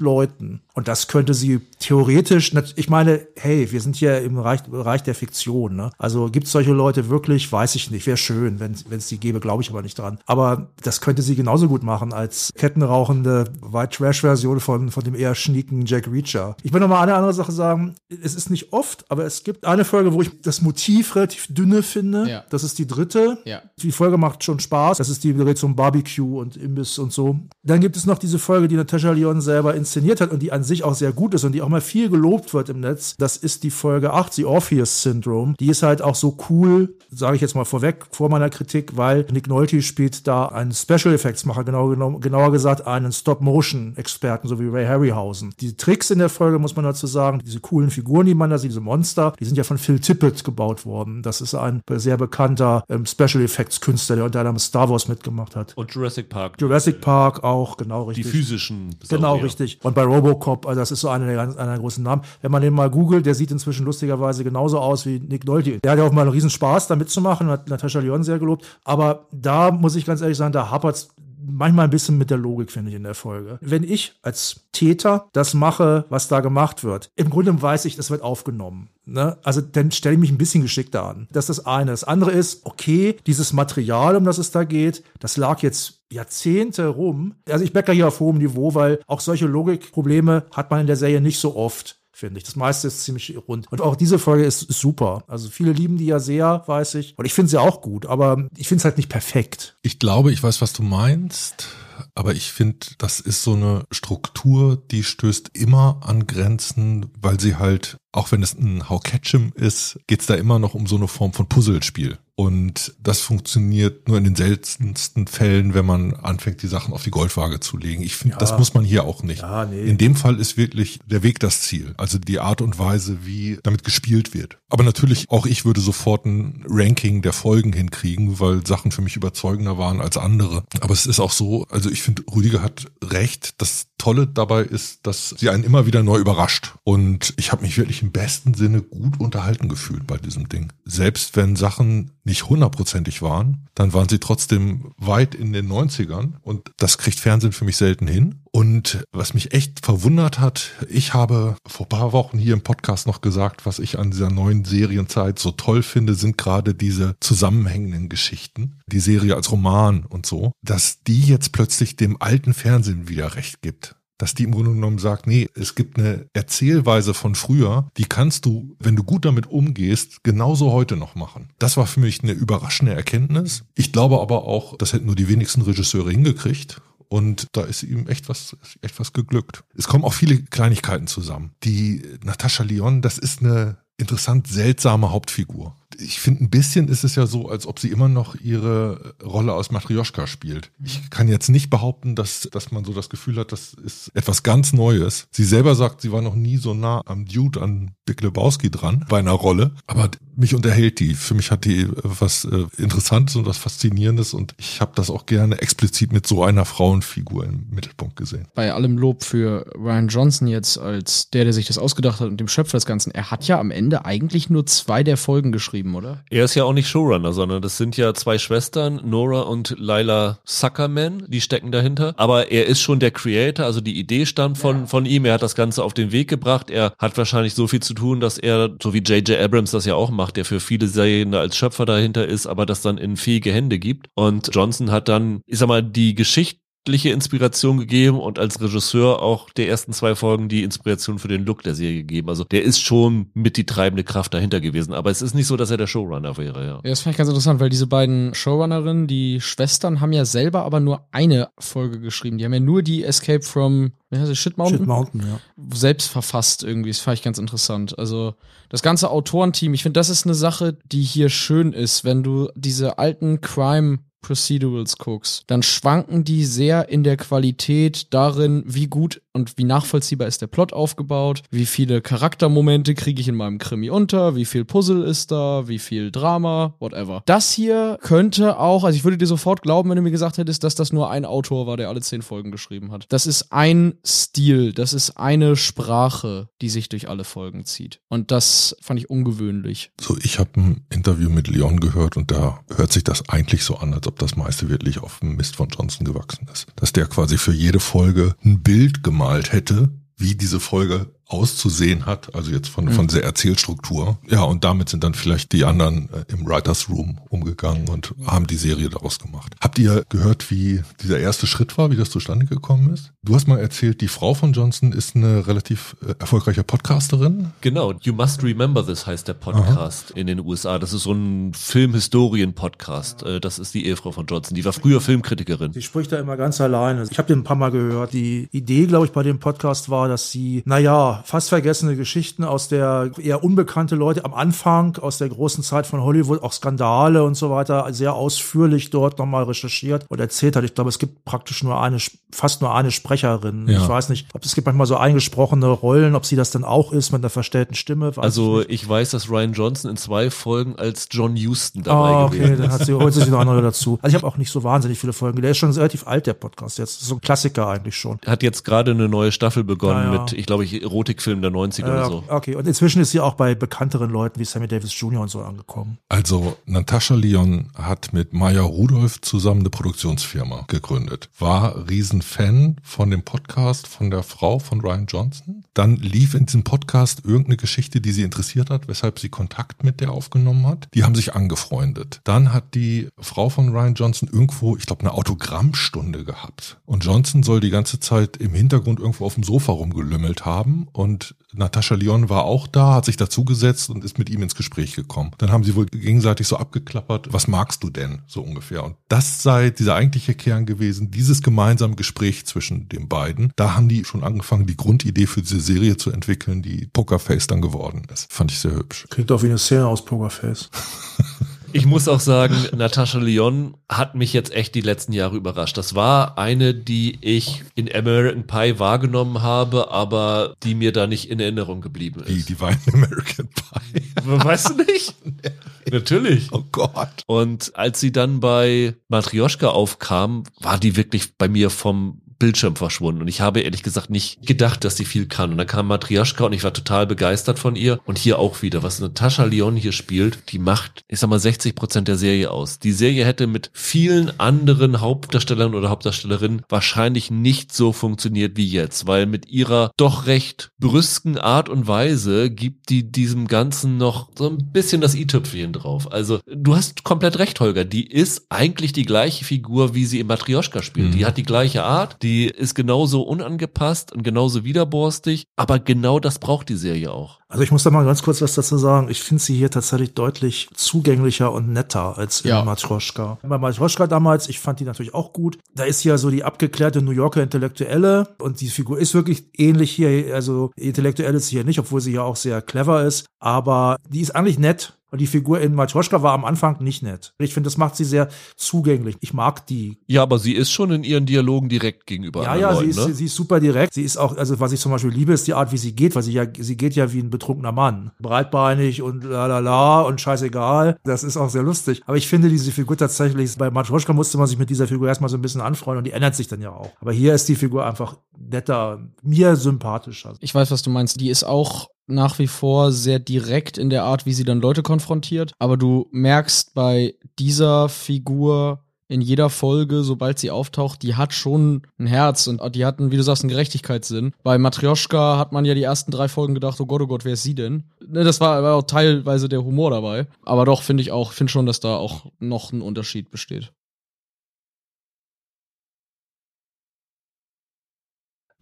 [0.00, 0.60] Leuten.
[0.74, 5.14] Und das könnte sie theoretisch, ich meine, hey, wir sind hier im Bereich, Bereich der
[5.14, 5.76] Fiktion.
[5.76, 5.90] Ne?
[5.98, 7.50] Also gibt es solche Leute wirklich?
[7.52, 8.06] Weiß ich nicht.
[8.06, 10.18] Wäre schön, wenn es die gäbe, glaube ich aber nicht dran.
[10.26, 15.34] Aber das könnte sie genauso gut machen als kettenrauchende White Trash-Version von, von dem eher
[15.34, 16.56] schnieken Jack Reacher.
[16.62, 17.94] Ich will noch mal eine andere Sache sagen.
[18.22, 21.82] Es ist nicht oft, aber es gibt eine Folge, wo ich das Motiv relativ dünne
[21.82, 22.28] finde.
[22.28, 22.44] Ja.
[22.50, 23.38] Das ist die dritte.
[23.44, 23.62] Ja.
[23.78, 24.98] Die Folge macht schon Spaß.
[24.98, 27.36] Das ist die die zum Barbecue und Imbiss und so.
[27.62, 30.64] Dann gibt es noch diese Folge, die Natascha Lyon selber inszeniert hat und die an
[30.64, 33.16] sich auch sehr gut ist und die auch mal viel gelobt wird im Netz.
[33.18, 35.54] Das ist die Folge 8, The Orpheus Syndrome.
[35.58, 39.26] Die ist halt auch so cool, sage ich jetzt mal vorweg, vor meiner Kritik, weil
[39.32, 44.58] Nick Nolte spielt da einen Special Effects Macher, genau, genau, genauer gesagt einen Stop-Motion-Experten, so
[44.60, 45.54] wie Ray Harryhausen.
[45.60, 48.58] Die Tricks in der Folge, muss man dazu sagen, diese coolen Figuren, die man da
[48.58, 51.22] sieht, diese Monster, die sind ja von Phil Tippett gebaut worden.
[51.22, 55.54] Das ist ein sehr bekannter ähm, Special Effects Künstler, der unter anderem Star Wars mitgemacht
[55.54, 55.76] hat.
[55.76, 56.56] Und Jurassic Park.
[56.58, 58.26] Jurassic Park auch, genau Die richtig.
[58.26, 58.96] physischen.
[59.08, 59.78] Genau, richtig.
[59.82, 62.22] Und bei Robocop, also das ist so einer der, einer der großen Namen.
[62.40, 65.78] Wenn man den mal googelt, der sieht inzwischen lustigerweise genauso aus wie Nick Nolte.
[65.80, 68.64] Der hat ja auch mal einen riesen Spaß, da mitzumachen, hat Natascha Lyon sehr gelobt.
[68.84, 71.08] Aber da muss ich ganz ehrlich sagen, da hapert's
[71.44, 73.58] manchmal ein bisschen mit der Logik, finde ich, in der Folge.
[73.60, 78.10] Wenn ich als Täter das mache, was da gemacht wird, im Grunde weiß ich, das
[78.10, 78.88] wird aufgenommen.
[79.04, 79.36] Ne?
[79.42, 81.28] Also dann stelle ich mich ein bisschen geschickter an.
[81.32, 81.90] Das ist das eine.
[81.90, 86.86] Das andere ist, okay, dieses Material, um das es da geht, das lag jetzt Jahrzehnte
[86.86, 87.34] rum.
[87.48, 90.96] Also ich meckere hier auf hohem Niveau, weil auch solche Logikprobleme hat man in der
[90.96, 92.44] Serie nicht so oft finde ich.
[92.44, 93.70] Das meiste ist ziemlich rund.
[93.70, 95.24] Und auch diese Folge ist, ist super.
[95.26, 97.18] Also viele lieben die ja sehr, weiß ich.
[97.18, 99.76] Und ich finde sie auch gut, aber ich finde es halt nicht perfekt.
[99.82, 101.68] Ich glaube, ich weiß, was du meinst.
[102.14, 107.56] Aber ich finde, das ist so eine Struktur, die stößt immer an Grenzen, weil sie
[107.56, 110.96] halt, auch wenn es ein How Catch 'em ist, geht's da immer noch um so
[110.96, 112.18] eine Form von Puzzlespiel.
[112.34, 117.10] Und das funktioniert nur in den seltensten Fällen, wenn man anfängt, die Sachen auf die
[117.10, 118.02] Goldwaage zu legen.
[118.02, 118.38] Ich finde, Ja.
[118.38, 119.42] das muss man hier auch nicht.
[119.42, 119.82] Ja, nee.
[119.82, 121.94] In dem Fall ist wirklich der Weg das Ziel.
[121.98, 124.58] Also die Art und Weise, wie damit gespielt wird.
[124.70, 129.14] Aber natürlich, auch ich würde sofort ein Ranking der Folgen hinkriegen, weil Sachen für mich
[129.16, 130.64] überzeugender waren als andere.
[130.80, 133.54] Aber es ist auch so, also ich finde, Rüdiger hat recht.
[133.60, 136.72] Das Tolle dabei ist, dass sie einen immer wieder neu überrascht.
[136.82, 140.72] Und ich habe mich wirklich im besten Sinne gut unterhalten gefühlt bei diesem Ding.
[140.84, 146.72] Selbst wenn Sachen nicht hundertprozentig waren, dann waren sie trotzdem weit in den 90ern und
[146.76, 148.40] das kriegt Fernsehen für mich selten hin.
[148.50, 153.22] Und was mich echt verwundert hat, ich habe vor paar Wochen hier im Podcast noch
[153.22, 158.80] gesagt, was ich an dieser neuen Serienzeit so toll finde, sind gerade diese zusammenhängenden Geschichten,
[158.86, 163.62] die Serie als Roman und so, dass die jetzt plötzlich dem alten Fernsehen wieder recht
[163.62, 168.04] gibt dass die im Grunde genommen sagt, nee, es gibt eine Erzählweise von früher, die
[168.04, 171.48] kannst du, wenn du gut damit umgehst, genauso heute noch machen.
[171.58, 173.64] Das war für mich eine überraschende Erkenntnis.
[173.74, 176.80] Ich glaube aber auch, das hätten nur die wenigsten Regisseure hingekriegt.
[177.08, 179.64] Und da ist ihm echt was, echt was geglückt.
[179.76, 181.50] Es kommen auch viele Kleinigkeiten zusammen.
[181.64, 185.74] Die Natascha Lyon, das ist eine interessant seltsame Hauptfigur.
[186.02, 189.52] Ich finde, ein bisschen ist es ja so, als ob sie immer noch ihre Rolle
[189.54, 190.70] aus Matrioschka spielt.
[190.82, 194.42] Ich kann jetzt nicht behaupten, dass, dass man so das Gefühl hat, das ist etwas
[194.42, 195.26] ganz Neues.
[195.30, 199.04] Sie selber sagt, sie war noch nie so nah am Dude, an Big Lebowski dran
[199.08, 199.72] bei einer Rolle.
[199.86, 201.14] Aber mich unterhält die.
[201.14, 205.26] Für mich hat die was äh, Interessantes und was Faszinierendes und ich habe das auch
[205.26, 208.48] gerne explizit mit so einer Frauenfigur im Mittelpunkt gesehen.
[208.54, 212.38] Bei allem Lob für Ryan Johnson jetzt als der, der sich das ausgedacht hat und
[212.38, 215.91] dem Schöpfer des Ganzen, er hat ja am Ende eigentlich nur zwei der Folgen geschrieben,
[215.94, 216.24] oder?
[216.30, 220.38] Er ist ja auch nicht Showrunner, sondern das sind ja zwei Schwestern, Nora und Lila
[220.44, 222.14] Zuckerman, die stecken dahinter.
[222.16, 224.86] Aber er ist schon der Creator, also die Idee stammt von, ja.
[224.86, 225.24] von ihm.
[225.24, 226.70] Er hat das Ganze auf den Weg gebracht.
[226.70, 229.38] Er hat wahrscheinlich so viel zu tun, dass er, so wie J.J.
[229.38, 232.82] Abrams das ja auch macht, der für viele Serien als Schöpfer dahinter ist, aber das
[232.82, 234.08] dann in fähige Hände gibt.
[234.14, 239.50] Und Johnson hat dann, ich sag mal, die Geschichte Inspiration gegeben und als Regisseur auch
[239.50, 242.28] der ersten zwei Folgen die Inspiration für den Look der Serie gegeben.
[242.28, 244.92] Also der ist schon mit die treibende Kraft dahinter gewesen.
[244.92, 246.74] Aber es ist nicht so, dass er der Showrunner wäre, ja.
[246.74, 250.64] Ja, das fand ich ganz interessant, weil diese beiden Showrunnerinnen, die Schwestern, haben ja selber
[250.64, 252.38] aber nur eine Folge geschrieben.
[252.38, 254.78] Die haben ja nur die Escape from, wie heißt es, Shit Mountain?
[254.78, 255.40] Shit Mountain, ja.
[255.74, 256.90] Selbst verfasst irgendwie.
[256.90, 257.98] Das fand ich ganz interessant.
[257.98, 258.34] Also
[258.68, 262.48] das ganze Autorenteam, ich finde, das ist eine Sache, die hier schön ist, wenn du
[262.56, 269.21] diese alten Crime Procedurals guckst, dann schwanken die sehr in der Qualität darin, wie gut
[269.32, 273.90] und wie nachvollziehbar ist der Plot aufgebaut, wie viele Charaktermomente kriege ich in meinem Krimi
[273.90, 277.22] unter, wie viel Puzzle ist da, wie viel Drama, whatever.
[277.26, 280.64] Das hier könnte auch, also ich würde dir sofort glauben, wenn du mir gesagt hättest,
[280.64, 283.06] dass das nur ein Autor war, der alle zehn Folgen geschrieben hat.
[283.08, 288.00] Das ist ein Stil, das ist eine Sprache, die sich durch alle Folgen zieht.
[288.08, 289.90] Und das fand ich ungewöhnlich.
[290.00, 293.76] So, ich habe ein Interview mit Leon gehört und da hört sich das eigentlich so
[293.76, 296.66] an, als ob das meiste wirklich auf dem Mist von Johnson gewachsen ist.
[296.76, 302.34] Dass der quasi für jede Folge ein Bild gemalt hätte, wie diese Folge auszusehen hat,
[302.34, 303.08] also jetzt von, von mhm.
[303.08, 304.18] der Erzählstruktur.
[304.28, 308.46] Ja, und damit sind dann vielleicht die anderen äh, im Writers Room umgegangen und haben
[308.46, 309.54] die Serie daraus gemacht.
[309.60, 313.12] Habt ihr gehört, wie dieser erste Schritt war, wie das zustande gekommen ist?
[313.22, 317.52] Du hast mal erzählt, die Frau von Johnson ist eine relativ äh, erfolgreiche Podcasterin.
[317.60, 320.20] Genau, You Must Remember This heißt der Podcast Aha.
[320.20, 320.78] in den USA.
[320.78, 323.22] Das ist so ein Filmhistorien-Podcast.
[323.22, 324.54] Äh, das ist die Ehefrau von Johnson.
[324.54, 325.72] Die war früher Filmkritikerin.
[325.72, 327.06] Sie spricht da immer ganz alleine.
[327.10, 328.12] Ich habe den ein paar Mal gehört.
[328.12, 332.68] Die Idee, glaube ich, bei dem Podcast war, dass sie, naja, fast vergessene Geschichten aus
[332.68, 337.34] der eher unbekannte Leute am Anfang, aus der großen Zeit von Hollywood, auch Skandale und
[337.34, 340.64] so weiter, sehr ausführlich dort nochmal recherchiert und erzählt hat.
[340.64, 341.98] Ich glaube, es gibt praktisch nur eine,
[342.32, 343.68] fast nur eine Sprecherin.
[343.68, 343.82] Ja.
[343.82, 346.92] Ich weiß nicht, ob es gibt manchmal so eingesprochene Rollen, ob sie das dann auch
[346.92, 348.12] ist mit einer verstellten Stimme.
[348.16, 352.24] also ich, ich, weiß, dass Ryan Johnson in zwei Folgen als John Houston dabei ah,
[352.26, 353.98] okay, gewesen dann hat sie, holt sich noch andere dazu.
[354.02, 355.40] Also ich habe auch nicht so wahnsinnig viele Folgen.
[355.42, 357.00] Der ist schon relativ alt, der Podcast jetzt.
[357.00, 358.18] So ein Klassiker eigentlich schon.
[358.26, 360.22] Hat jetzt gerade eine neue Staffel begonnen ja, ja.
[360.22, 362.24] mit, ich glaube, ich, Erotikfilm der 90er äh, oder so.
[362.28, 365.20] Okay, und inzwischen ist sie auch bei bekannteren Leuten wie Sammy Davis Jr.
[365.20, 365.98] und so angekommen.
[366.08, 371.28] Also Natascha Leon hat mit Maya Rudolph zusammen eine Produktionsfirma gegründet.
[371.38, 375.64] War Riesenfan von dem Podcast von der Frau von Ryan Johnson.
[375.74, 380.00] Dann lief in diesem Podcast irgendeine Geschichte, die sie interessiert hat, weshalb sie Kontakt mit
[380.00, 380.88] der aufgenommen hat.
[380.94, 382.20] Die haben sich angefreundet.
[382.24, 386.78] Dann hat die Frau von Ryan Johnson irgendwo, ich glaube, eine Autogrammstunde gehabt.
[386.84, 391.34] Und Johnson soll die ganze Zeit im Hintergrund irgendwo auf dem Sofa rumgelümmelt haben und
[391.54, 395.32] Natascha Lyon war auch da, hat sich dazugesetzt und ist mit ihm ins Gespräch gekommen.
[395.38, 398.84] Dann haben sie wohl gegenseitig so abgeklappert, was magst du denn so ungefähr?
[398.84, 403.52] Und das sei dieser eigentliche Kern gewesen, dieses gemeinsame Gespräch zwischen den beiden.
[403.56, 407.60] Da haben die schon angefangen, die Grundidee für diese Serie zu entwickeln, die Pokerface dann
[407.60, 408.32] geworden ist.
[408.32, 409.06] Fand ich sehr hübsch.
[409.10, 410.70] Klingt doch wie eine Szene aus Pokerface.
[411.72, 415.76] Ich muss auch sagen, Natascha Lyon hat mich jetzt echt die letzten Jahre überrascht.
[415.76, 421.30] Das war eine, die ich in American Pie wahrgenommen habe, aber die mir da nicht
[421.30, 422.28] in Erinnerung geblieben ist.
[422.28, 424.02] Wie, die war in American Pie?
[424.24, 425.14] Weißt du nicht?
[425.90, 426.48] Natürlich.
[426.52, 427.22] Oh Gott.
[427.26, 433.22] Und als sie dann bei Matrioschka aufkam, war die wirklich bei mir vom Bildschirm verschwunden.
[433.22, 435.52] Und ich habe ehrlich gesagt nicht gedacht, dass sie viel kann.
[435.52, 438.00] Und dann kam Matrioschka und ich war total begeistert von ihr.
[438.04, 441.76] Und hier auch wieder, was Natascha Lyon hier spielt, die macht, ich sag mal, 60
[441.76, 442.80] Prozent der Serie aus.
[442.80, 449.06] Die Serie hätte mit vielen anderen Hauptdarstellern oder Hauptdarstellerinnen wahrscheinlich nicht so funktioniert wie jetzt,
[449.06, 454.50] weil mit ihrer doch recht brüsken Art und Weise gibt die diesem Ganzen noch so
[454.50, 456.10] ein bisschen das i-Tüpfchen drauf.
[456.10, 457.84] Also du hast komplett recht, Holger.
[457.84, 461.10] Die ist eigentlich die gleiche Figur, wie sie im Matrioschka spielt.
[461.10, 461.12] Mhm.
[461.12, 466.18] Die hat die gleiche Art, die die ist genauso unangepasst und genauso widerborstig, aber genau
[466.18, 467.40] das braucht die Serie auch.
[467.48, 469.10] Also ich muss da mal ganz kurz was dazu sagen.
[469.10, 472.64] Ich finde sie hier tatsächlich deutlich zugänglicher und netter als in ja.
[472.64, 473.38] Matroschka.
[473.42, 475.58] Bei Matroschka damals, ich fand die natürlich auch gut.
[475.74, 479.90] Da ist ja so die abgeklärte New Yorker Intellektuelle und die Figur ist wirklich ähnlich
[479.90, 480.34] hier.
[480.34, 483.26] Also intellektuell ist sie hier nicht, obwohl sie ja auch sehr clever ist.
[483.40, 487.34] Aber die ist eigentlich nett Und die Figur in Matroschka war am Anfang nicht nett.
[487.38, 489.16] Ich finde, das macht sie sehr zugänglich.
[489.20, 489.98] Ich mag die.
[490.06, 493.08] Ja, aber sie ist schon in ihren Dialogen direkt gegenüber Ja, ja, Leuten, sie ist,
[493.08, 493.14] ne?
[493.14, 493.92] sie ist super direkt.
[493.92, 496.16] Sie ist auch, also was ich zum Beispiel liebe, ist die Art, wie sie geht,
[496.16, 498.12] weil sie ja, sie geht ja wie ein betrunkener Mann.
[498.20, 500.96] Breitbeinig und la la la und scheißegal.
[501.04, 502.00] Das ist auch sehr lustig.
[502.06, 505.28] Aber ich finde diese Figur tatsächlich, bei Matroschka musste man sich mit dieser Figur erstmal
[505.28, 506.90] so ein bisschen anfreunden und die ändert sich dann ja auch.
[507.00, 510.34] Aber hier ist die Figur einfach netter, mir sympathischer.
[510.40, 511.20] Ich weiß, was du meinst.
[511.20, 514.82] Die ist auch nach wie vor sehr direkt in der Art, wie sie dann Leute
[514.82, 515.52] konfrontiert.
[515.58, 518.80] Aber du merkst bei dieser Figur
[519.12, 523.10] in jeder Folge, sobald sie auftaucht, die hat schon ein Herz und die hat, einen,
[523.10, 524.32] wie du sagst, einen Gerechtigkeitssinn.
[524.42, 527.34] Bei Matryoshka hat man ja die ersten drei Folgen gedacht, oh Gott, oh Gott, wer
[527.34, 527.84] ist sie denn?
[528.06, 530.26] Ne, Das war, war auch teilweise der Humor dabei.
[530.44, 533.72] Aber doch, finde ich auch, finde schon, dass da auch noch ein Unterschied besteht.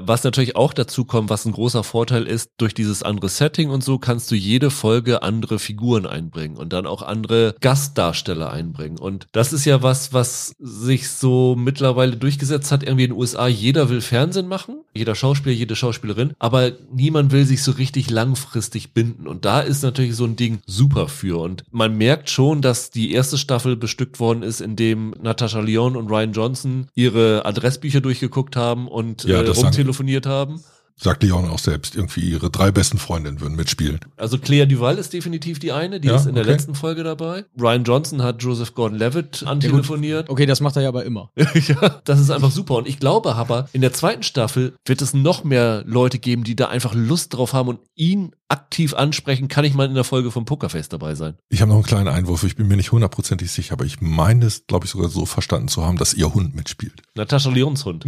[0.06, 3.82] Was natürlich auch dazu kommt, was ein großer Vorteil ist, durch dieses andere Setting und
[3.84, 8.98] so kannst du jede Folge andere Figuren einbringen und dann auch andere Gastdarsteller einbringen.
[8.98, 13.48] Und das ist ja was, was sich so mittlerweile durchgesetzt hat, irgendwie in den USA.
[13.48, 18.92] Jeder will Fernsehen machen, jeder Schauspieler, jede Schauspielerin, aber niemand will sich so richtig langfristig
[18.92, 19.26] binden.
[19.26, 21.40] Und da ist natürlich so ein Ding super für.
[21.40, 26.08] Und man merkt schon, dass die erste Staffel bestückt worden ist, indem Natascha Lyon und
[26.08, 29.44] Ryan Johnson ihre Adressbücher durchgeguckt haben und Ja, äh,
[29.90, 30.62] rumtelefoniert haben.
[31.02, 34.00] Sagt Leon auch selbst, irgendwie ihre drei besten Freundinnen würden mitspielen.
[34.18, 36.52] Also Claire Duval ist definitiv die eine, die Ja, ist in der okay.
[36.52, 37.46] letzten Folge dabei.
[37.58, 40.28] Ryan Johnson hat Joseph Gordon-Levitt antelefoniert.
[40.28, 41.30] Okay, das macht er ja aber immer.
[41.36, 42.74] ja, das ist einfach super.
[42.74, 46.56] Und ich glaube aber, in der zweiten Staffel wird es noch mehr Leute geben, die
[46.56, 49.48] da einfach Lust drauf haben und ihn aktiv ansprechen.
[49.48, 51.34] Kann ich mal in der Folge vom Pokerface dabei sein?
[51.48, 54.46] Ich habe noch einen kleinen Einwurf, ich bin mir nicht hundertprozentig sicher, aber ich meine
[54.46, 57.00] es, glaube ich, sogar so verstanden zu haben, dass ihr Hund mitspielt.
[57.14, 58.04] Natascha Leons Hund.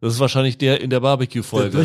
[0.00, 1.76] Das ist wahrscheinlich der in der Der Barbecue-Folge.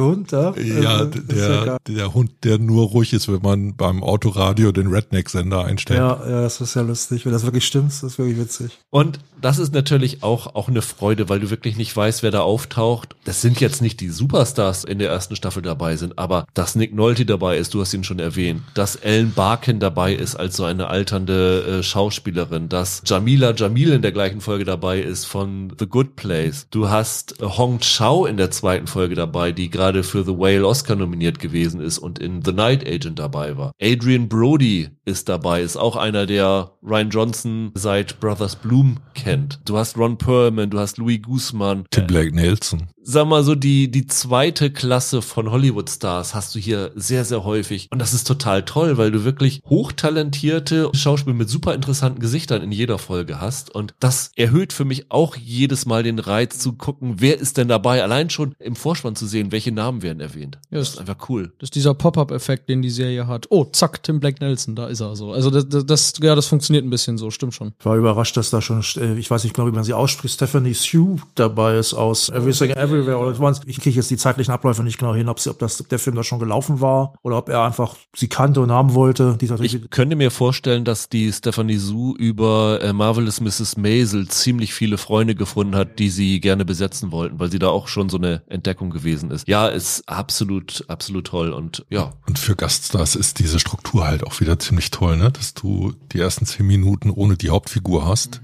[0.00, 0.54] Hund, ja.
[0.56, 1.78] Ja, Also, das ist ja der, geil.
[1.88, 5.98] der Hund, der nur ruhig ist, wenn man beim Autoradio den Redneck-Sender einstellt.
[6.00, 7.24] Ja, ja, das ist ja lustig.
[7.26, 8.78] Wenn das wirklich stimmt, das ist wirklich witzig.
[8.90, 12.40] Und das ist natürlich auch, auch eine Freude, weil du wirklich nicht weißt, wer da
[12.40, 13.16] auftaucht.
[13.24, 16.94] Das sind jetzt nicht die Superstars in der ersten Staffel dabei sind, aber dass Nick
[16.94, 20.64] Nolte dabei ist, du hast ihn schon erwähnt, dass Ellen Barkin dabei ist als so
[20.64, 25.86] eine alternde äh, Schauspielerin, dass Jamila Jamil in der gleichen Folge dabei ist von The
[25.86, 26.66] Good Place.
[26.70, 30.66] Du hast äh, Hong Chao in der zweiten Folge dabei, die gerade für The Whale
[30.66, 33.72] Oscar nominiert gewesen ist und in The Night Agent dabei war.
[33.80, 39.60] Adrian Brody ist dabei, ist auch einer, der Ryan Johnson seit Brothers Bloom kennt.
[39.64, 41.84] Du hast Ron Perlman, du hast Louis Guzman.
[41.90, 42.88] Tim Blake Nelson.
[43.02, 47.88] Sag mal so, die, die zweite Klasse von Hollywood-Stars hast du hier sehr, sehr häufig.
[47.90, 52.72] Und das ist total toll, weil du wirklich hochtalentierte Schauspieler mit super interessanten Gesichtern in
[52.72, 53.74] jeder Folge hast.
[53.74, 57.68] Und das erhöht für mich auch jedes Mal den Reiz zu gucken, wer ist denn
[57.68, 58.02] dabei?
[58.02, 60.58] Allein schon im Vorspann zu sehen, welche Namen werden erwähnt.
[60.70, 61.52] Ja, das ist einfach cool.
[61.58, 63.46] Das ist dieser Pop-Up-Effekt, den die Serie hat.
[63.48, 65.32] Oh, zack, Tim Black Nelson, da ist er so.
[65.32, 67.72] Also das, das, ja, das funktioniert ein bisschen so, stimmt schon.
[67.78, 70.34] Ich war überrascht, dass da schon, äh, ich weiß nicht genau, wie man sie ausspricht,
[70.34, 73.62] Stephanie Sue dabei ist aus Everything Everywhere All at Once.
[73.66, 75.98] Ich kriege jetzt die zeitlichen Abläufe nicht genau hin, ob, sie, ob, das, ob der
[75.98, 79.36] Film da schon gelaufen war oder ob er einfach sie kannte und haben wollte.
[79.40, 83.76] Die ist natürlich Ich könnte mir vorstellen, dass die Stephanie Su über äh, Marvelous Mrs.
[83.76, 87.88] Maisel ziemlich viele Freunde gefunden hat, die sie gerne besetzen wollten, weil sie da auch
[87.88, 89.48] schon so eine Entdeckung gewesen ist.
[89.48, 92.12] Ja, ist absolut, absolut toll und ja.
[92.26, 95.30] Und für Gaststars ist diese Struktur halt auch wieder ziemlich toll, ne?
[95.30, 98.40] dass du die ersten zehn Minuten ohne die Hauptfigur hast.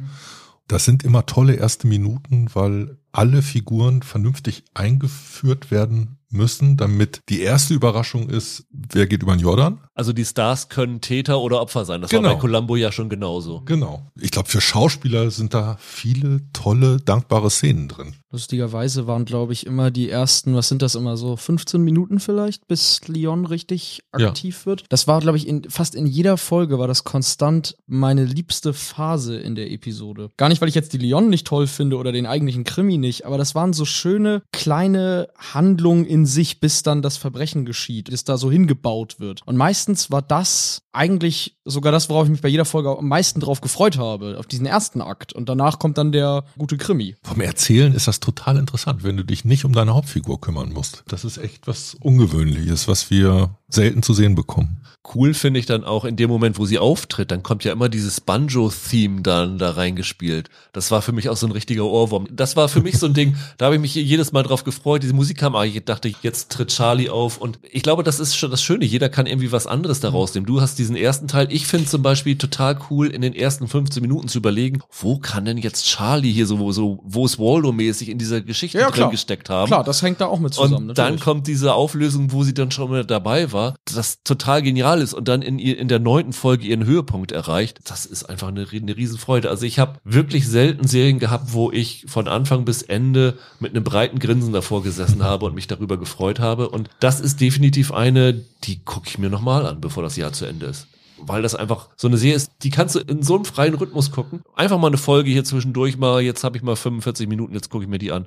[0.69, 7.41] Das sind immer tolle erste Minuten, weil alle Figuren vernünftig eingeführt werden müssen, damit die
[7.41, 9.81] erste Überraschung ist, wer geht über den Jordan?
[9.95, 12.01] Also die Stars können Täter oder Opfer sein.
[12.03, 12.35] Das war Genau.
[12.35, 13.63] bei Columbo ja schon genauso.
[13.65, 14.11] Genau.
[14.21, 18.15] Ich glaube, für Schauspieler sind da viele tolle, dankbare Szenen drin.
[18.31, 22.67] Lustigerweise waren, glaube ich, immer die ersten, was sind das immer so, 15 Minuten vielleicht,
[22.67, 24.29] bis Leon richtig Ja.
[24.29, 24.85] aktiv wird.
[24.91, 29.37] Das war, glaube ich, in, fast in jeder Folge war das konstant meine liebste Phase
[29.39, 30.31] in der Episode.
[30.37, 33.25] Gar nicht, weil ich jetzt die Leon nicht toll finde oder den eigentlichen Krimi nicht,
[33.25, 38.25] aber das waren so schöne kleine Handlungen in sich, bis dann das Verbrechen geschieht, bis
[38.25, 39.43] da so hingebaut wird.
[39.45, 43.41] Und meistens war das eigentlich sogar das, worauf ich mich bei jeder Folge am meisten
[43.41, 45.33] drauf gefreut habe, auf diesen ersten Akt.
[45.33, 47.17] Und danach kommt dann der gute Krimi.
[47.23, 51.03] Vom Erzählen ist das total interessant, wenn du dich nicht um deine Hauptfigur kümmern musst.
[51.09, 54.81] Das ist echt was Ungewöhnliches, was wir selten zu sehen bekommen.
[55.15, 57.89] Cool finde ich dann auch in dem Moment, wo sie auftritt, dann kommt ja immer
[57.89, 60.51] dieses Banjo-Theme dann da reingespielt.
[60.73, 62.27] Das war für mich auch so ein richtiger Ohrwurm.
[62.33, 65.03] Das war für mich so ein Ding, da habe ich mich jedes Mal drauf gefreut.
[65.03, 67.39] Diese Musik kam, ah, ich dachte, jetzt tritt Charlie auf.
[67.39, 68.85] Und ich glaube, das ist schon das Schöne.
[68.85, 70.47] Jeder kann irgendwie was anderes daraus nehmen.
[70.47, 71.49] Du hast diesen ersten Teil.
[71.51, 75.45] Ich finde zum Beispiel total cool, in den ersten 15 Minuten zu überlegen, wo kann
[75.45, 79.51] denn jetzt Charlie hier so, so wo ist Waldo-mäßig in dieser Geschichte Ja, drin gesteckt
[79.51, 79.67] haben.
[79.67, 80.91] Klar, das hängt da auch mit zusammen.
[80.91, 81.23] Und dann natürlich.
[81.23, 85.29] kommt diese Auflösung, wo sie dann schon mal dabei war, das total genial ist und
[85.29, 87.81] dann in, ihr, in der neunten Folge ihren Höhepunkt erreicht.
[87.85, 89.49] Das ist einfach eine, eine Riesenfreude.
[89.49, 93.85] Also ich habe wirklich selten Serien gehabt, wo ich von Anfang bis Ende mit einem
[93.85, 96.69] breiten Grinsen davor gesessen habe und mich darüber gefreut habe.
[96.69, 100.47] Und das ist definitiv eine, die gucke ich mir nochmal an, bevor das Jahr zu
[100.47, 100.89] Ende ist.
[101.19, 104.11] Weil das einfach so eine Serie ist, die kannst du in so einem freien Rhythmus
[104.11, 104.43] gucken.
[104.55, 107.85] Einfach mal eine Folge hier zwischendurch mal, jetzt habe ich mal 45 Minuten, jetzt gucke
[107.85, 108.27] ich mir die an.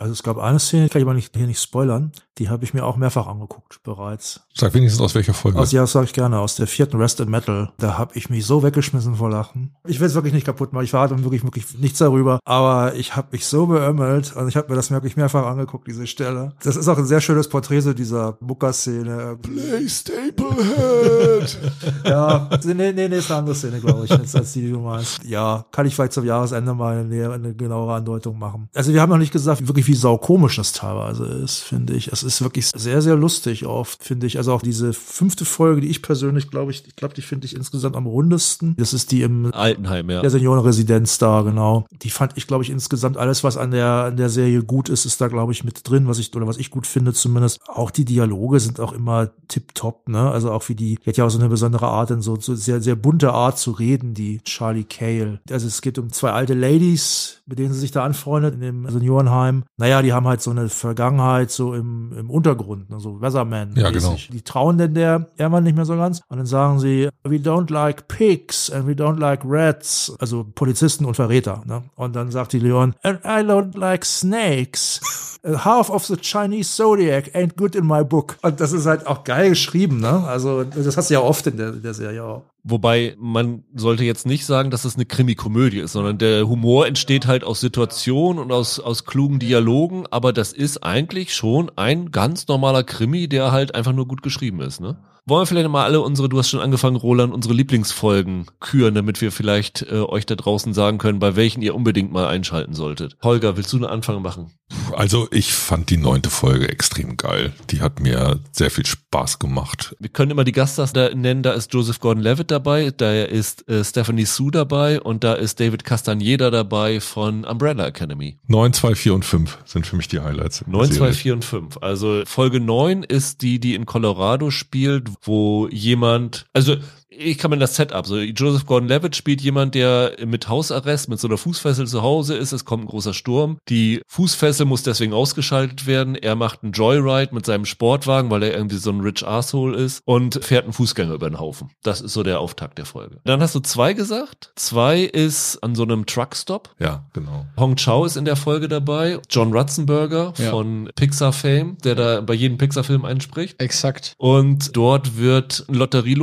[0.00, 2.72] Also es gab eine Szene, kann ich aber nicht, hier nicht spoilern, die habe ich
[2.72, 4.40] mir auch mehrfach angeguckt bereits.
[4.54, 5.58] Sag wenigstens aus welcher Folge.
[5.58, 7.70] Aus, ja, das sage ich gerne, aus der vierten Rest in Metal.
[7.76, 9.76] Da habe ich mich so weggeschmissen vor Lachen.
[9.86, 13.14] Ich will es wirklich nicht kaputt machen, ich verrate wirklich, wirklich nichts darüber, aber ich
[13.14, 16.54] habe mich so beömmelt und ich habe mir das wirklich mehrfach angeguckt, diese Stelle.
[16.62, 19.36] Das ist auch ein sehr schönes Porträt so dieser Booker-Szene.
[19.42, 21.58] Play Staplehead.
[22.04, 24.80] Ja, nee, nee, nee, ist eine andere Szene, glaube ich, als, als die, die du
[24.80, 25.22] meinst.
[25.24, 28.68] Ja, kann ich vielleicht zum Jahresende mal eine, eine genauere Andeutung machen.
[28.74, 32.12] Also wir haben noch nicht gesagt, wirklich wie saukomisch das teilweise ist, finde ich.
[32.12, 34.38] Es ist wirklich sehr, sehr lustig oft, finde ich.
[34.38, 37.56] Also auch diese fünfte Folge, die ich persönlich, glaube ich, ich glaube, die finde ich
[37.56, 38.76] insgesamt am rundesten.
[38.78, 40.20] Das ist die im Altenheim, ja.
[40.20, 41.86] der Seniorenresidenz da, genau.
[41.90, 45.06] Die fand ich, glaube ich, insgesamt alles, was an der, an der Serie gut ist,
[45.06, 47.58] ist da, glaube ich, mit drin, was ich, oder was ich gut finde zumindest.
[47.66, 50.30] Auch die Dialoge sind auch immer tipptopp, ne?
[50.30, 52.54] Also auch wie die, die hat ja auch so eine besondere Art, in so, so
[52.54, 55.40] sehr, sehr bunte Art zu reden, die Charlie Cale.
[55.50, 58.88] Also es geht um zwei alte Ladies, mit denen sie sich da anfreundet in dem
[58.88, 59.64] Seniorenheim.
[59.80, 63.00] Naja, die haben halt so eine Vergangenheit so im, im Untergrund, ne?
[63.00, 63.72] so Weatherman.
[63.76, 64.14] Ja, genau.
[64.30, 66.20] Die trauen denn der irgendwann nicht mehr so ganz.
[66.28, 70.14] Und dann sagen sie, we don't like pigs and we don't like rats.
[70.18, 71.62] Also Polizisten und Verräter.
[71.64, 71.82] Ne?
[71.96, 75.00] Und dann sagt die Leon, and I don't like snakes.
[75.64, 78.36] Half of the Chinese Zodiac ain't good in my book.
[78.42, 80.24] Und das ist halt auch geil geschrieben, ne?
[80.26, 82.42] Also, das hast du ja oft in der, in der Serie auch.
[82.62, 87.26] Wobei man sollte jetzt nicht sagen, dass es eine Krimi-Komödie ist, sondern der Humor entsteht
[87.26, 92.48] halt aus Situationen und aus, aus klugen Dialogen, aber das ist eigentlich schon ein ganz
[92.48, 94.98] normaler Krimi, der halt einfach nur gut geschrieben ist, ne?
[95.26, 99.20] Wollen wir vielleicht mal alle unsere, du hast schon angefangen, Roland, unsere Lieblingsfolgen küren, damit
[99.20, 103.16] wir vielleicht äh, euch da draußen sagen können, bei welchen ihr unbedingt mal einschalten solltet.
[103.22, 104.50] Holger, willst du einen Anfang machen?
[104.92, 107.52] Also ich fand die neunte Folge extrem geil.
[107.70, 109.94] Die hat mir sehr viel Spaß gemacht.
[110.00, 113.84] Wir können immer die Gaststars da nennen, da ist Joseph Gordon-Levitt dabei, da ist äh,
[113.84, 118.38] Stephanie Sue dabei und da ist David Castaneda dabei von Umbrella Academy.
[118.46, 120.62] 9, 2, 4 und 5 sind für mich die Highlights.
[120.62, 121.12] in der 9, 2, Serie.
[121.12, 121.78] 4 und 5.
[121.80, 126.76] Also Folge 9 ist die, die in Colorado spielt, wo jemand, also
[127.10, 131.28] ich kann mir das Setup, so Joseph Gordon-Levitt spielt jemand, der mit Hausarrest, mit so
[131.28, 135.86] einer Fußfessel zu Hause ist, es kommt ein großer Sturm, die Fußfessel muss deswegen ausgeschaltet
[135.86, 139.76] werden, er macht einen Joyride mit seinem Sportwagen, weil er irgendwie so ein rich asshole
[139.76, 141.70] ist und fährt einen Fußgänger über den Haufen.
[141.82, 143.18] Das ist so der Auftakt der Folge.
[143.24, 147.46] Dann hast du zwei gesagt, zwei ist an so einem Truckstop, Ja, genau.
[147.58, 149.18] Hong Chow ist in der Folge dabei.
[149.28, 150.50] John Ratzenberger Ja.
[150.50, 153.60] von Pixar Fame, der da bei jedem Pixar-Film einspricht.
[153.60, 154.14] Exakt.
[154.18, 156.14] Und dort wird Lotterie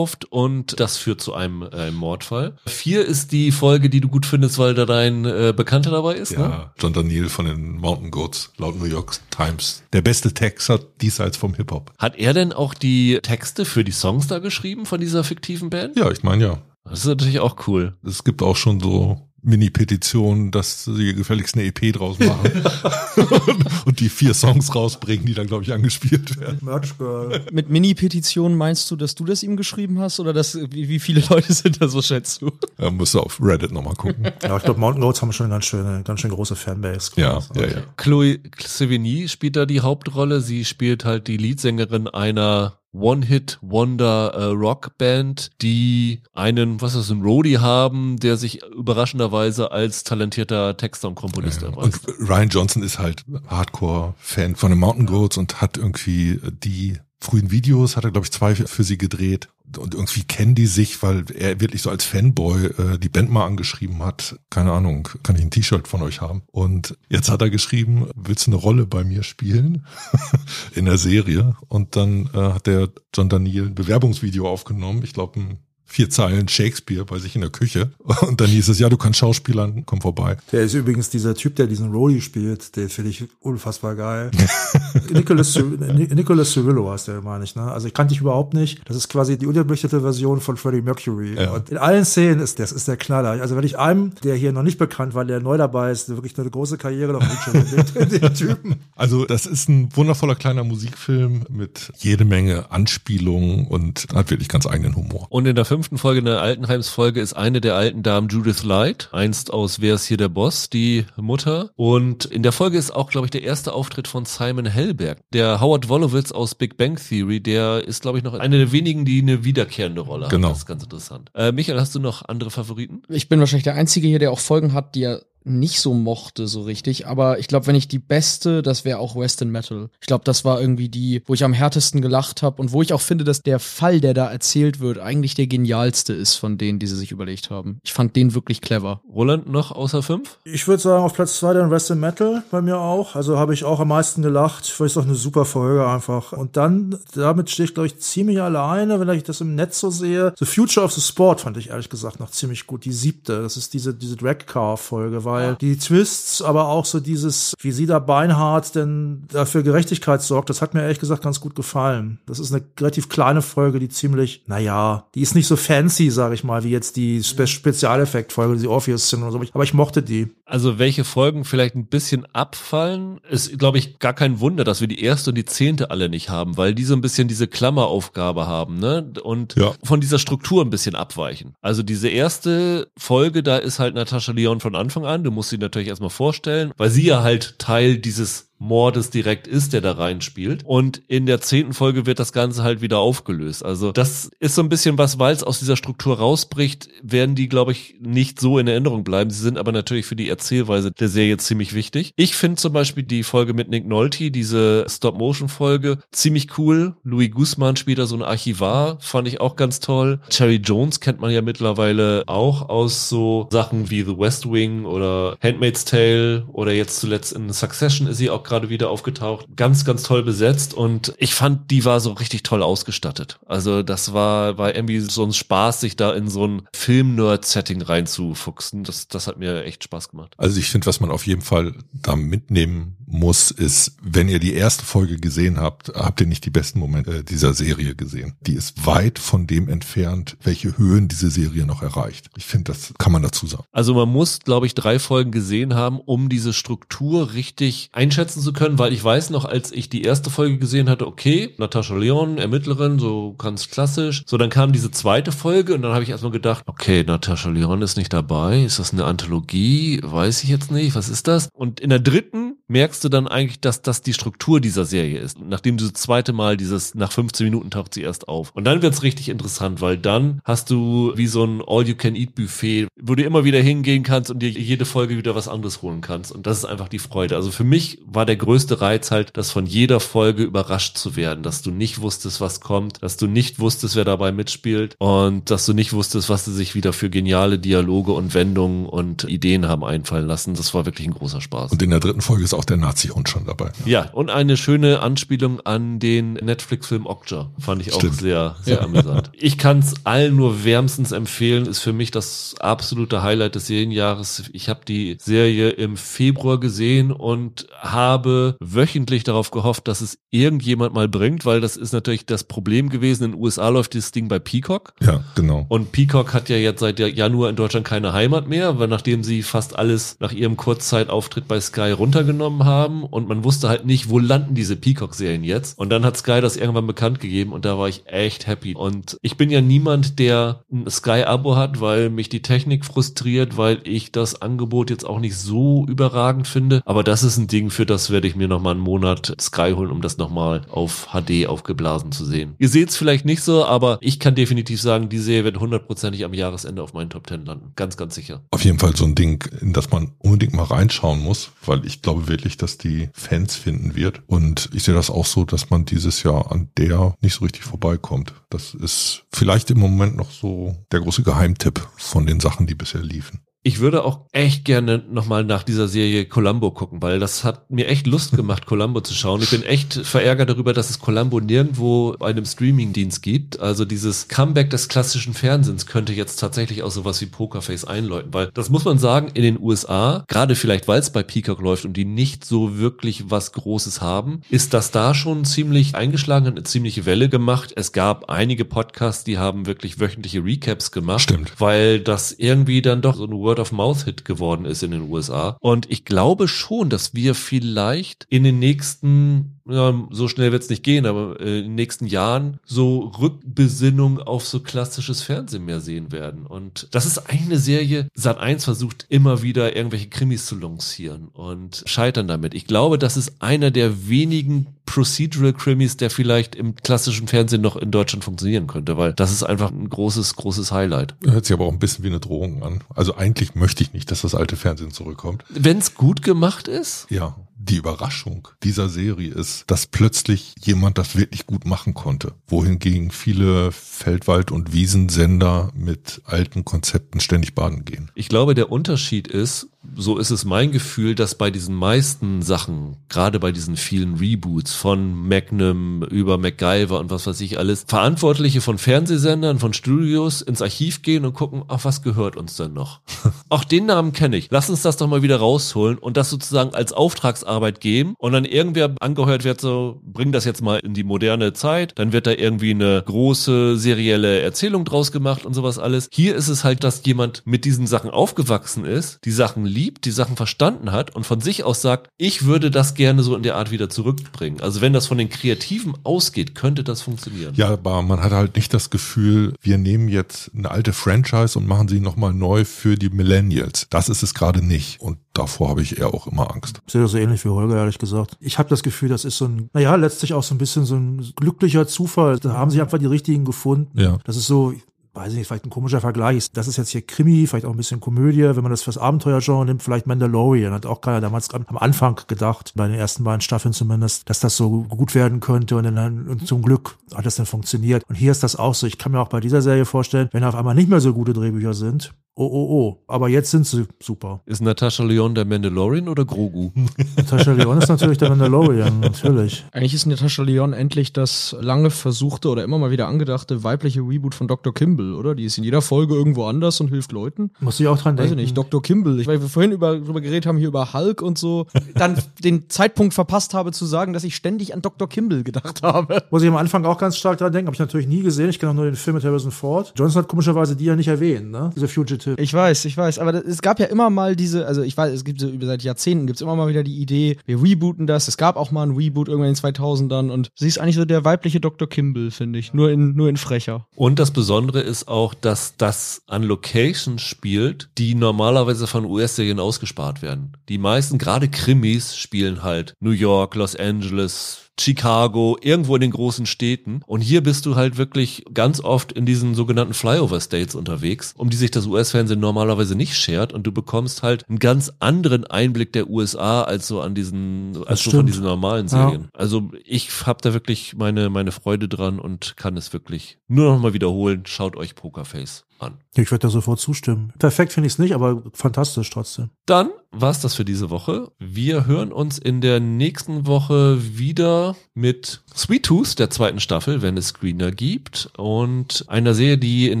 [0.18, 2.54] losgekauft und das führt zu einem äh, Mordfall.
[2.66, 6.32] Vier ist die Folge, die du gut findest, weil da dein äh, Bekannter dabei ist.
[6.32, 6.44] Ne?
[6.44, 9.82] Ja, John Daniel von den Mountain Goats, laut New York Times.
[9.92, 11.92] Der beste Texter diesseits vom Hip-Hop.
[11.98, 15.96] Hat er denn auch die Texte für die Songs da geschrieben von dieser fiktiven Band?
[15.96, 16.58] Ja, ich meine ja.
[16.84, 17.96] Das ist natürlich auch cool.
[18.02, 22.50] Es gibt auch schon so Mini-Petitionen, dass sie gefälligst eine EP draus machen
[23.86, 26.58] und die vier Songs rausbringen, die dann, glaube ich, angespielt werden.
[26.62, 27.40] Merch Girl.
[27.52, 31.22] Mit Mini-Petitionen meinst du, dass du das ihm geschrieben hast oder dass, wie, wie viele
[31.30, 32.50] Leute sind da so, schätzt du?
[32.76, 34.24] Da musst du auf Reddit nochmal gucken.
[34.42, 37.12] Ja, ich glaube, Mountain Goats haben schon eine ganz schöne, ganz schön große Fanbase.
[37.16, 37.82] Ja, ja, ja.
[37.96, 40.40] Chloe Sevigny spielt da die Hauptrolle.
[40.40, 48.18] Sie spielt halt die Leadsängerin einer One-Hit-Wonder-Rock-Band, die einen, was ist das, einen Roadie haben,
[48.18, 51.68] der sich überraschenderweise als talentierter Texter und Komponist Ja.
[51.68, 52.08] erweist.
[52.08, 57.50] Und Ryan Johnson ist halt Hardcore-Fan von den Mountain Goats und hat irgendwie die frühen
[57.50, 61.24] Videos, hat er glaube ich zwei für sie gedreht und irgendwie kennen die sich, weil
[61.34, 64.38] er wirklich so als Fanboy äh, die Band mal angeschrieben hat.
[64.50, 66.42] Keine Ahnung, kann ich ein T-Shirt von euch haben?
[66.50, 69.84] Und jetzt hat er geschrieben, willst du eine Rolle bei mir spielen
[70.74, 71.56] in der Serie?
[71.68, 75.58] Und dann äh, hat der John Daniel ein Bewerbungsvideo aufgenommen, ich glaube ein
[75.90, 77.90] vier Zeilen Shakespeare bei sich in der Küche.
[78.20, 80.36] Und dann hieß es, ja, du kannst Schauspielern, komm vorbei.
[80.52, 84.30] Der ist übrigens dieser Typ, der diesen Rody spielt, den finde ich unfassbar geil.
[85.10, 87.62] Nicholas, Nicholas Cirillo heißt der, meine ich, ne?
[87.62, 88.82] Also ich kannte dich überhaupt nicht.
[88.84, 91.34] Das ist quasi die unterbelichtete Version von Freddie Mercury.
[91.36, 91.52] Ja.
[91.52, 93.40] Und in allen Szenen ist das ist der Knaller.
[93.40, 96.38] Also wenn ich einem, der hier noch nicht bekannt war, der neu dabei ist, wirklich
[96.38, 98.76] eine große Karriere noch mit den Typen.
[98.94, 104.66] Also das ist ein wundervoller kleiner Musikfilm mit jede Menge Anspielungen und hat wirklich ganz
[104.66, 105.28] eigenen Humor.
[105.30, 109.10] Und in der fünften Folge, in der Altenheims-Folge, ist eine der alten Damen Judith Light,
[109.12, 111.70] einst aus Wer ist hier der Boss, die Mutter.
[111.76, 115.20] Und in der Folge ist auch, glaube ich, der erste Auftritt von Simon Hellberg.
[115.32, 119.04] Der Howard Wolowitz aus Big Bang Theory, der ist, glaube ich, noch einer der wenigen,
[119.04, 120.30] die eine wiederkehrende Rolle haben.
[120.32, 120.48] Genau.
[120.48, 121.30] Das ist ganz interessant.
[121.34, 123.02] Äh, Michael, hast du noch andere Favoriten?
[123.08, 126.46] Ich bin wahrscheinlich der Einzige hier, der auch Folgen hat, die er nicht so mochte
[126.46, 129.88] so richtig, aber ich glaube, wenn ich die beste, das wäre auch Western Metal.
[130.00, 132.92] Ich glaube, das war irgendwie die, wo ich am härtesten gelacht habe und wo ich
[132.92, 136.78] auch finde, dass der Fall, der da erzählt wird, eigentlich der genialste ist von denen,
[136.78, 137.80] die sie sich überlegt haben.
[137.82, 139.00] Ich fand den wirklich clever.
[139.12, 140.38] Roland noch außer fünf?
[140.44, 143.14] Ich würde sagen, auf Platz zwei dann Western Metal bei mir auch.
[143.14, 144.66] Also habe ich auch am meisten gelacht.
[144.66, 146.32] Ich weiß doch eine super Folge einfach.
[146.32, 149.90] Und dann, damit stehe ich, glaube ich, ziemlich alleine, wenn ich das im Netz so
[149.90, 150.34] sehe.
[150.38, 152.84] The Future of the Sport fand ich ehrlich gesagt noch ziemlich gut.
[152.84, 156.84] Die siebte, das ist diese, diese Drag Car Folge, weil weil die Twists, aber auch
[156.84, 161.22] so dieses, wie sie da beinhart denn dafür Gerechtigkeit sorgt, das hat mir ehrlich gesagt
[161.22, 162.20] ganz gut gefallen.
[162.26, 166.34] Das ist eine relativ kleine Folge, die ziemlich, naja, die ist nicht so fancy, sage
[166.34, 170.02] ich mal, wie jetzt die Spe Spezialeffekt-Folge, die Orpheus sind oder so, aber ich mochte
[170.02, 170.28] die.
[170.48, 174.88] Also welche Folgen vielleicht ein bisschen abfallen, ist, glaube ich, gar kein Wunder, dass wir
[174.88, 178.46] die erste und die zehnte alle nicht haben, weil die so ein bisschen diese Klammeraufgabe
[178.46, 179.12] haben, ne?
[179.22, 179.74] Und ja.
[179.84, 181.54] von dieser Struktur ein bisschen abweichen.
[181.60, 185.58] Also diese erste Folge, da ist halt Natascha Leon von Anfang an, du musst sie
[185.58, 190.62] natürlich erstmal vorstellen, weil sie ja halt Teil dieses Mordes direkt ist, der da reinspielt.
[190.64, 193.64] Und in der zehnten Folge wird das Ganze halt wieder aufgelöst.
[193.64, 197.48] Also das ist so ein bisschen was, weil es aus dieser Struktur rausbricht, werden die,
[197.48, 199.30] glaube ich, nicht so in Erinnerung bleiben.
[199.30, 202.12] Sie sind aber natürlich für die Erzählweise der Serie ziemlich wichtig.
[202.16, 206.96] Ich finde zum Beispiel die Folge mit Nick Nolte, diese Stop-Motion-Folge, ziemlich cool.
[207.04, 210.20] Louis Guzman spielt da so ein Archivar, fand ich auch ganz toll.
[210.30, 215.36] Cherry Jones kennt man ja mittlerweile auch aus so Sachen wie The West Wing oder
[215.42, 219.46] Handmaid's Tale oder jetzt zuletzt in Succession ist sie auch gerade wieder aufgetaucht.
[219.56, 223.38] Ganz, ganz toll besetzt und ich fand, die war so richtig toll ausgestattet.
[223.46, 228.84] Also das war, war irgendwie so ein Spaß, sich da in so ein Film-Nerd-Setting reinzufuchsen.
[228.84, 230.34] Das, das hat mir echt Spaß gemacht.
[230.36, 234.54] Also ich finde, was man auf jeden Fall da mitnehmen muss, ist, wenn ihr die
[234.54, 238.34] erste Folge gesehen habt, habt ihr nicht die besten Momente dieser Serie gesehen.
[238.40, 242.30] Die ist weit von dem entfernt, welche Höhen diese Serie noch erreicht.
[242.36, 243.64] Ich finde, das kann man dazu sagen.
[243.72, 248.52] Also man muss, glaube ich, drei Folgen gesehen haben, um diese Struktur richtig einschätzen zu
[248.52, 252.38] können, weil ich weiß noch, als ich die erste Folge gesehen hatte, okay, Natascha Leon,
[252.38, 254.22] Ermittlerin, so ganz klassisch.
[254.26, 257.82] So, dann kam diese zweite Folge und dann habe ich erstmal gedacht, okay, Natascha Leon
[257.82, 258.62] ist nicht dabei.
[258.62, 260.00] Ist das eine Anthologie?
[260.02, 260.94] Weiß ich jetzt nicht.
[260.94, 261.48] Was ist das?
[261.54, 265.38] Und in der dritten merkst du dann eigentlich, dass das die Struktur dieser Serie ist.
[265.40, 268.50] Nachdem du das zweite Mal dieses, nach 15 Minuten taucht sie erst auf.
[268.54, 273.22] Und dann wird's richtig interessant, weil dann hast du wie so ein All-You-Can-Eat-Buffet, wo du
[273.22, 276.30] immer wieder hingehen kannst und dir jede Folge wieder was anderes holen kannst.
[276.30, 277.36] Und das ist einfach die Freude.
[277.36, 281.42] Also für mich war der größte Reiz halt, das von jeder Folge überrascht zu werden,
[281.42, 285.66] dass du nicht wusstest, was kommt, dass du nicht wusstest, wer dabei mitspielt und dass
[285.66, 289.84] du nicht wusstest, was sie sich wieder für geniale Dialoge und Wendungen und Ideen haben
[289.84, 290.54] einfallen lassen.
[290.54, 291.72] Das war wirklich ein großer Spaß.
[291.72, 293.70] Und in der dritten Folge ist auch der Nazi-Hund schon dabei.
[293.84, 297.50] Ja, und eine schöne Anspielung an den Netflix-Film Okja.
[297.58, 298.12] Fand ich Stimmt.
[298.12, 298.82] auch sehr, sehr ja.
[298.82, 299.30] amüsant.
[299.32, 301.66] Ich kann es allen nur wärmstens empfehlen.
[301.66, 304.50] Ist für mich das absolute Highlight des Serienjahres.
[304.52, 310.94] Ich habe die Serie im Februar gesehen und habe wöchentlich darauf gehofft, dass es irgendjemand
[310.94, 313.24] mal bringt, weil das ist natürlich das Problem gewesen.
[313.24, 314.94] In den USA läuft das Ding bei Peacock.
[315.00, 315.66] Ja, genau.
[315.68, 319.42] Und Peacock hat ja jetzt seit Januar in Deutschland keine Heimat mehr, weil nachdem sie
[319.42, 324.08] fast alles nach ihrem Kurzzeitauftritt bei Sky runtergenommen aufgenommen haben und man wusste halt nicht,
[324.08, 325.78] wo landen diese Peacock-Serien jetzt.
[325.78, 328.74] Und dann hat Sky das irgendwann bekannt gegeben und da war ich echt happy.
[328.74, 333.80] Und ich bin ja niemand, der ein Sky-Abo hat, weil mich die Technik frustriert, weil
[333.84, 336.82] ich das Angebot jetzt auch nicht so überragend finde.
[336.84, 339.90] Aber das ist ein Ding, für das werde ich mir nochmal einen Monat Sky holen,
[339.90, 342.54] um das nochmal auf HD aufgeblasen zu sehen.
[342.58, 346.24] Ihr seht es vielleicht nicht so, aber ich kann definitiv sagen, die Serie wird hundertprozentig
[346.24, 347.72] am Jahresende auf meinen Top Ten landen.
[347.76, 348.42] Ganz, ganz sicher.
[348.50, 352.02] Auf jeden Fall so ein Ding, in das man unbedingt mal reinschauen muss, weil ich
[352.02, 354.22] glaube, wirklich, dass die Fans finden wird.
[354.28, 357.64] Und ich sehe das auch so, dass man dieses Jahr an der nicht so richtig
[357.64, 358.32] vorbeikommt.
[358.48, 363.02] Das ist vielleicht im Moment noch so der große Geheimtipp von den Sachen, die bisher
[363.02, 363.40] liefen.
[363.68, 367.86] Ich würde auch echt gerne nochmal nach dieser Serie Columbo gucken, weil das hat mir
[367.88, 369.42] echt Lust gemacht, Columbo zu schauen.
[369.42, 373.60] Ich bin echt verärgert darüber, dass es Columbo nirgendwo bei einem Streamingdienst gibt.
[373.60, 378.50] Also dieses Comeback des klassischen Fernsehens könnte jetzt tatsächlich auch sowas wie Pokerface einläuten, weil
[378.54, 381.92] das muss man sagen, in den USA, gerade vielleicht weil es bei Peacock läuft und
[381.92, 387.04] die nicht so wirklich was Großes haben, ist das da schon ziemlich eingeschlagen, eine ziemliche
[387.04, 387.74] Welle gemacht.
[387.76, 391.20] Es gab einige Podcasts, die haben wirklich wöchentliche Recaps gemacht.
[391.20, 391.52] Stimmt.
[391.58, 395.56] Weil das irgendwie dann doch so ein Word-of-Mouth-Hit geworden ist in den USA.
[395.60, 400.82] Und ich glaube schon, dass wir vielleicht in den nächsten ja, so schnell wird's nicht
[400.82, 406.10] gehen, aber äh, in den nächsten Jahren so Rückbesinnung auf so klassisches Fernsehen mehr sehen
[406.12, 406.46] werden.
[406.46, 411.82] Und das ist eine Serie, Sat 1 versucht immer wieder irgendwelche Krimis zu lancieren und
[411.86, 412.54] scheitern damit.
[412.54, 417.76] Ich glaube, das ist einer der wenigen Procedural Krimis, der vielleicht im klassischen Fernsehen noch
[417.76, 421.14] in Deutschland funktionieren könnte, weil das ist einfach ein großes, großes Highlight.
[421.24, 422.80] Hört sich aber auch ein bisschen wie eine Drohung an.
[422.94, 425.44] Also eigentlich möchte ich nicht, dass das alte Fernsehen zurückkommt.
[425.50, 427.06] Wenn's gut gemacht ist?
[427.10, 427.36] Ja,
[427.68, 432.34] die Überraschung dieser Serie ist, dass plötzlich jemand das wirklich gut machen konnte.
[432.46, 438.10] Wohingegen viele Feldwald- und Wiesensender mit alten Konzepten ständig baden gehen.
[438.14, 442.96] Ich glaube, der Unterschied ist, so ist es mein Gefühl, dass bei diesen meisten Sachen,
[443.08, 448.60] gerade bei diesen vielen Reboots von Magnum über MacGyver und was weiß ich alles, Verantwortliche
[448.60, 453.00] von Fernsehsendern, von Studios ins Archiv gehen und gucken, ach, was gehört uns denn noch?
[453.48, 454.48] Auch den Namen kenne ich.
[454.50, 458.44] Lass uns das doch mal wieder rausholen und das sozusagen als Auftragsarbeit geben und dann
[458.44, 462.32] irgendwer angehört wird so, bring das jetzt mal in die moderne Zeit, dann wird da
[462.32, 466.08] irgendwie eine große serielle Erzählung draus gemacht und sowas alles.
[466.12, 470.10] Hier ist es halt, dass jemand mit diesen Sachen aufgewachsen ist, die Sachen liebt, die
[470.10, 473.54] Sachen verstanden hat und von sich aus sagt, ich würde das gerne so in der
[473.54, 474.60] Art wieder zurückbringen.
[474.60, 477.54] Also wenn das von den Kreativen ausgeht, könnte das funktionieren.
[477.54, 481.68] Ja, aber man hat halt nicht das Gefühl, wir nehmen jetzt eine alte Franchise und
[481.68, 483.86] machen sie nochmal neu für die Millennials.
[483.90, 485.00] Das ist es gerade nicht.
[485.00, 486.80] Und davor habe ich eher auch immer Angst.
[486.86, 488.36] Ich sehe das so ähnlich wie Holger, ehrlich gesagt.
[488.40, 490.96] Ich habe das Gefühl, das ist so ein, naja, letztlich auch so ein bisschen so
[490.96, 492.40] ein glücklicher Zufall.
[492.40, 493.98] Da haben sie einfach die richtigen gefunden.
[493.98, 494.18] Ja.
[494.24, 494.74] Das ist so,
[495.14, 496.50] weiß ich nicht, vielleicht ein komischer Vergleich.
[496.52, 498.42] Das ist jetzt hier Krimi, vielleicht auch ein bisschen Komödie.
[498.42, 500.72] Wenn man das fürs Abenteuergenre nimmt, vielleicht Mandalorian.
[500.72, 504.56] Hat auch keiner damals am Anfang gedacht, bei den ersten beiden Staffeln zumindest, dass das
[504.56, 505.76] so gut werden könnte.
[505.76, 508.04] Und, dann, und zum Glück hat das dann funktioniert.
[508.08, 508.86] Und hier ist das auch so.
[508.86, 511.32] Ich kann mir auch bei dieser Serie vorstellen, wenn auf einmal nicht mehr so gute
[511.32, 512.98] Drehbücher sind, oh, oh, oh.
[513.06, 514.40] Aber jetzt sind sie super.
[514.46, 516.70] Ist Natascha Leon der Mandalorian oder Grogu?
[517.16, 519.64] Natascha Leon ist natürlich der Mandalorian, natürlich.
[519.72, 524.34] Eigentlich ist Natascha Leon endlich das lange versuchte oder immer mal wieder angedachte weibliche Reboot
[524.34, 524.72] von Dr.
[524.72, 525.34] Kimball, oder?
[525.34, 527.50] Die ist in jeder Folge irgendwo anders und hilft Leuten.
[527.60, 528.42] Muss ich auch dran Weiß ich denken.
[528.42, 528.82] nicht, Dr.
[528.82, 529.18] Kimball.
[529.20, 532.68] Ich, weil wir vorhin über, darüber geredet haben, hier über Hulk und so, dann den
[532.70, 535.08] Zeitpunkt verpasst habe zu sagen, dass ich ständig an Dr.
[535.08, 536.22] Kimball gedacht habe.
[536.30, 537.66] Muss ich am Anfang auch ganz stark dran denken.
[537.66, 538.48] Habe ich natürlich nie gesehen.
[538.48, 539.92] Ich kenne auch nur den Film mit Harrison Ford.
[539.96, 541.70] Johnson hat komischerweise die ja nicht erwähnt, ne?
[541.74, 542.27] Diese Fugitive.
[542.36, 545.12] Ich weiß, ich weiß, aber das, es gab ja immer mal diese, also ich weiß,
[545.12, 548.06] es gibt so über seit Jahrzehnten gibt es immer mal wieder die Idee, wir rebooten
[548.06, 548.28] das.
[548.28, 551.04] Es gab auch mal ein Reboot irgendwann in den 2000ern und sie ist eigentlich so
[551.04, 551.88] der weibliche Dr.
[551.88, 553.86] Kimball, finde ich, nur in nur in frecher.
[553.94, 560.22] Und das Besondere ist auch, dass das an Locations spielt, die normalerweise von US-Serien ausgespart
[560.22, 560.56] werden.
[560.68, 566.46] Die meisten, gerade Krimis, spielen halt New York, Los Angeles, Chicago, irgendwo in den großen
[566.46, 567.00] Städten.
[567.06, 571.50] Und hier bist du halt wirklich ganz oft in diesen sogenannten Flyover States unterwegs, um
[571.50, 573.52] die sich das US-Fernsehen normalerweise nicht schert.
[573.52, 578.02] Und du bekommst halt einen ganz anderen Einblick der USA als so an diesen, als
[578.02, 579.08] so von diesen normalen Ja.
[579.08, 579.28] Serien.
[579.32, 583.80] Also ich habe da wirklich meine, meine Freude dran und kann es wirklich nur noch
[583.80, 584.42] mal wiederholen.
[584.46, 585.98] Schaut euch Pokerface an.
[586.14, 587.32] Ich würde da sofort zustimmen.
[587.38, 589.50] Perfekt finde ich es nicht, aber fantastisch trotzdem.
[589.66, 591.30] Dann war's das für diese Woche.
[591.38, 597.16] Wir hören uns in der nächsten Woche wieder mit Sweet Tooth, der zweiten Staffel, wenn
[597.16, 598.30] es Screener gibt.
[598.36, 600.00] Und einer Serie, die in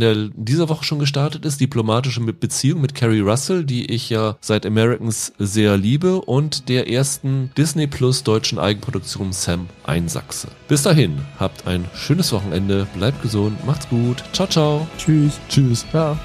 [0.00, 4.66] der, dieser Woche schon gestartet ist, diplomatische Beziehung mit Carrie Russell, die ich ja seit
[4.66, 10.48] Americans sehr liebe und der ersten Disney Plus deutschen Eigenproduktion Sam Einsachse.
[10.68, 14.86] Bis dahin, habt ein schönes Wochenende, bleibt gesund, macht's gut, ciao, ciao.
[14.98, 15.38] Tschüss.
[15.48, 15.67] Tschüss.
[15.92, 16.16] Ja.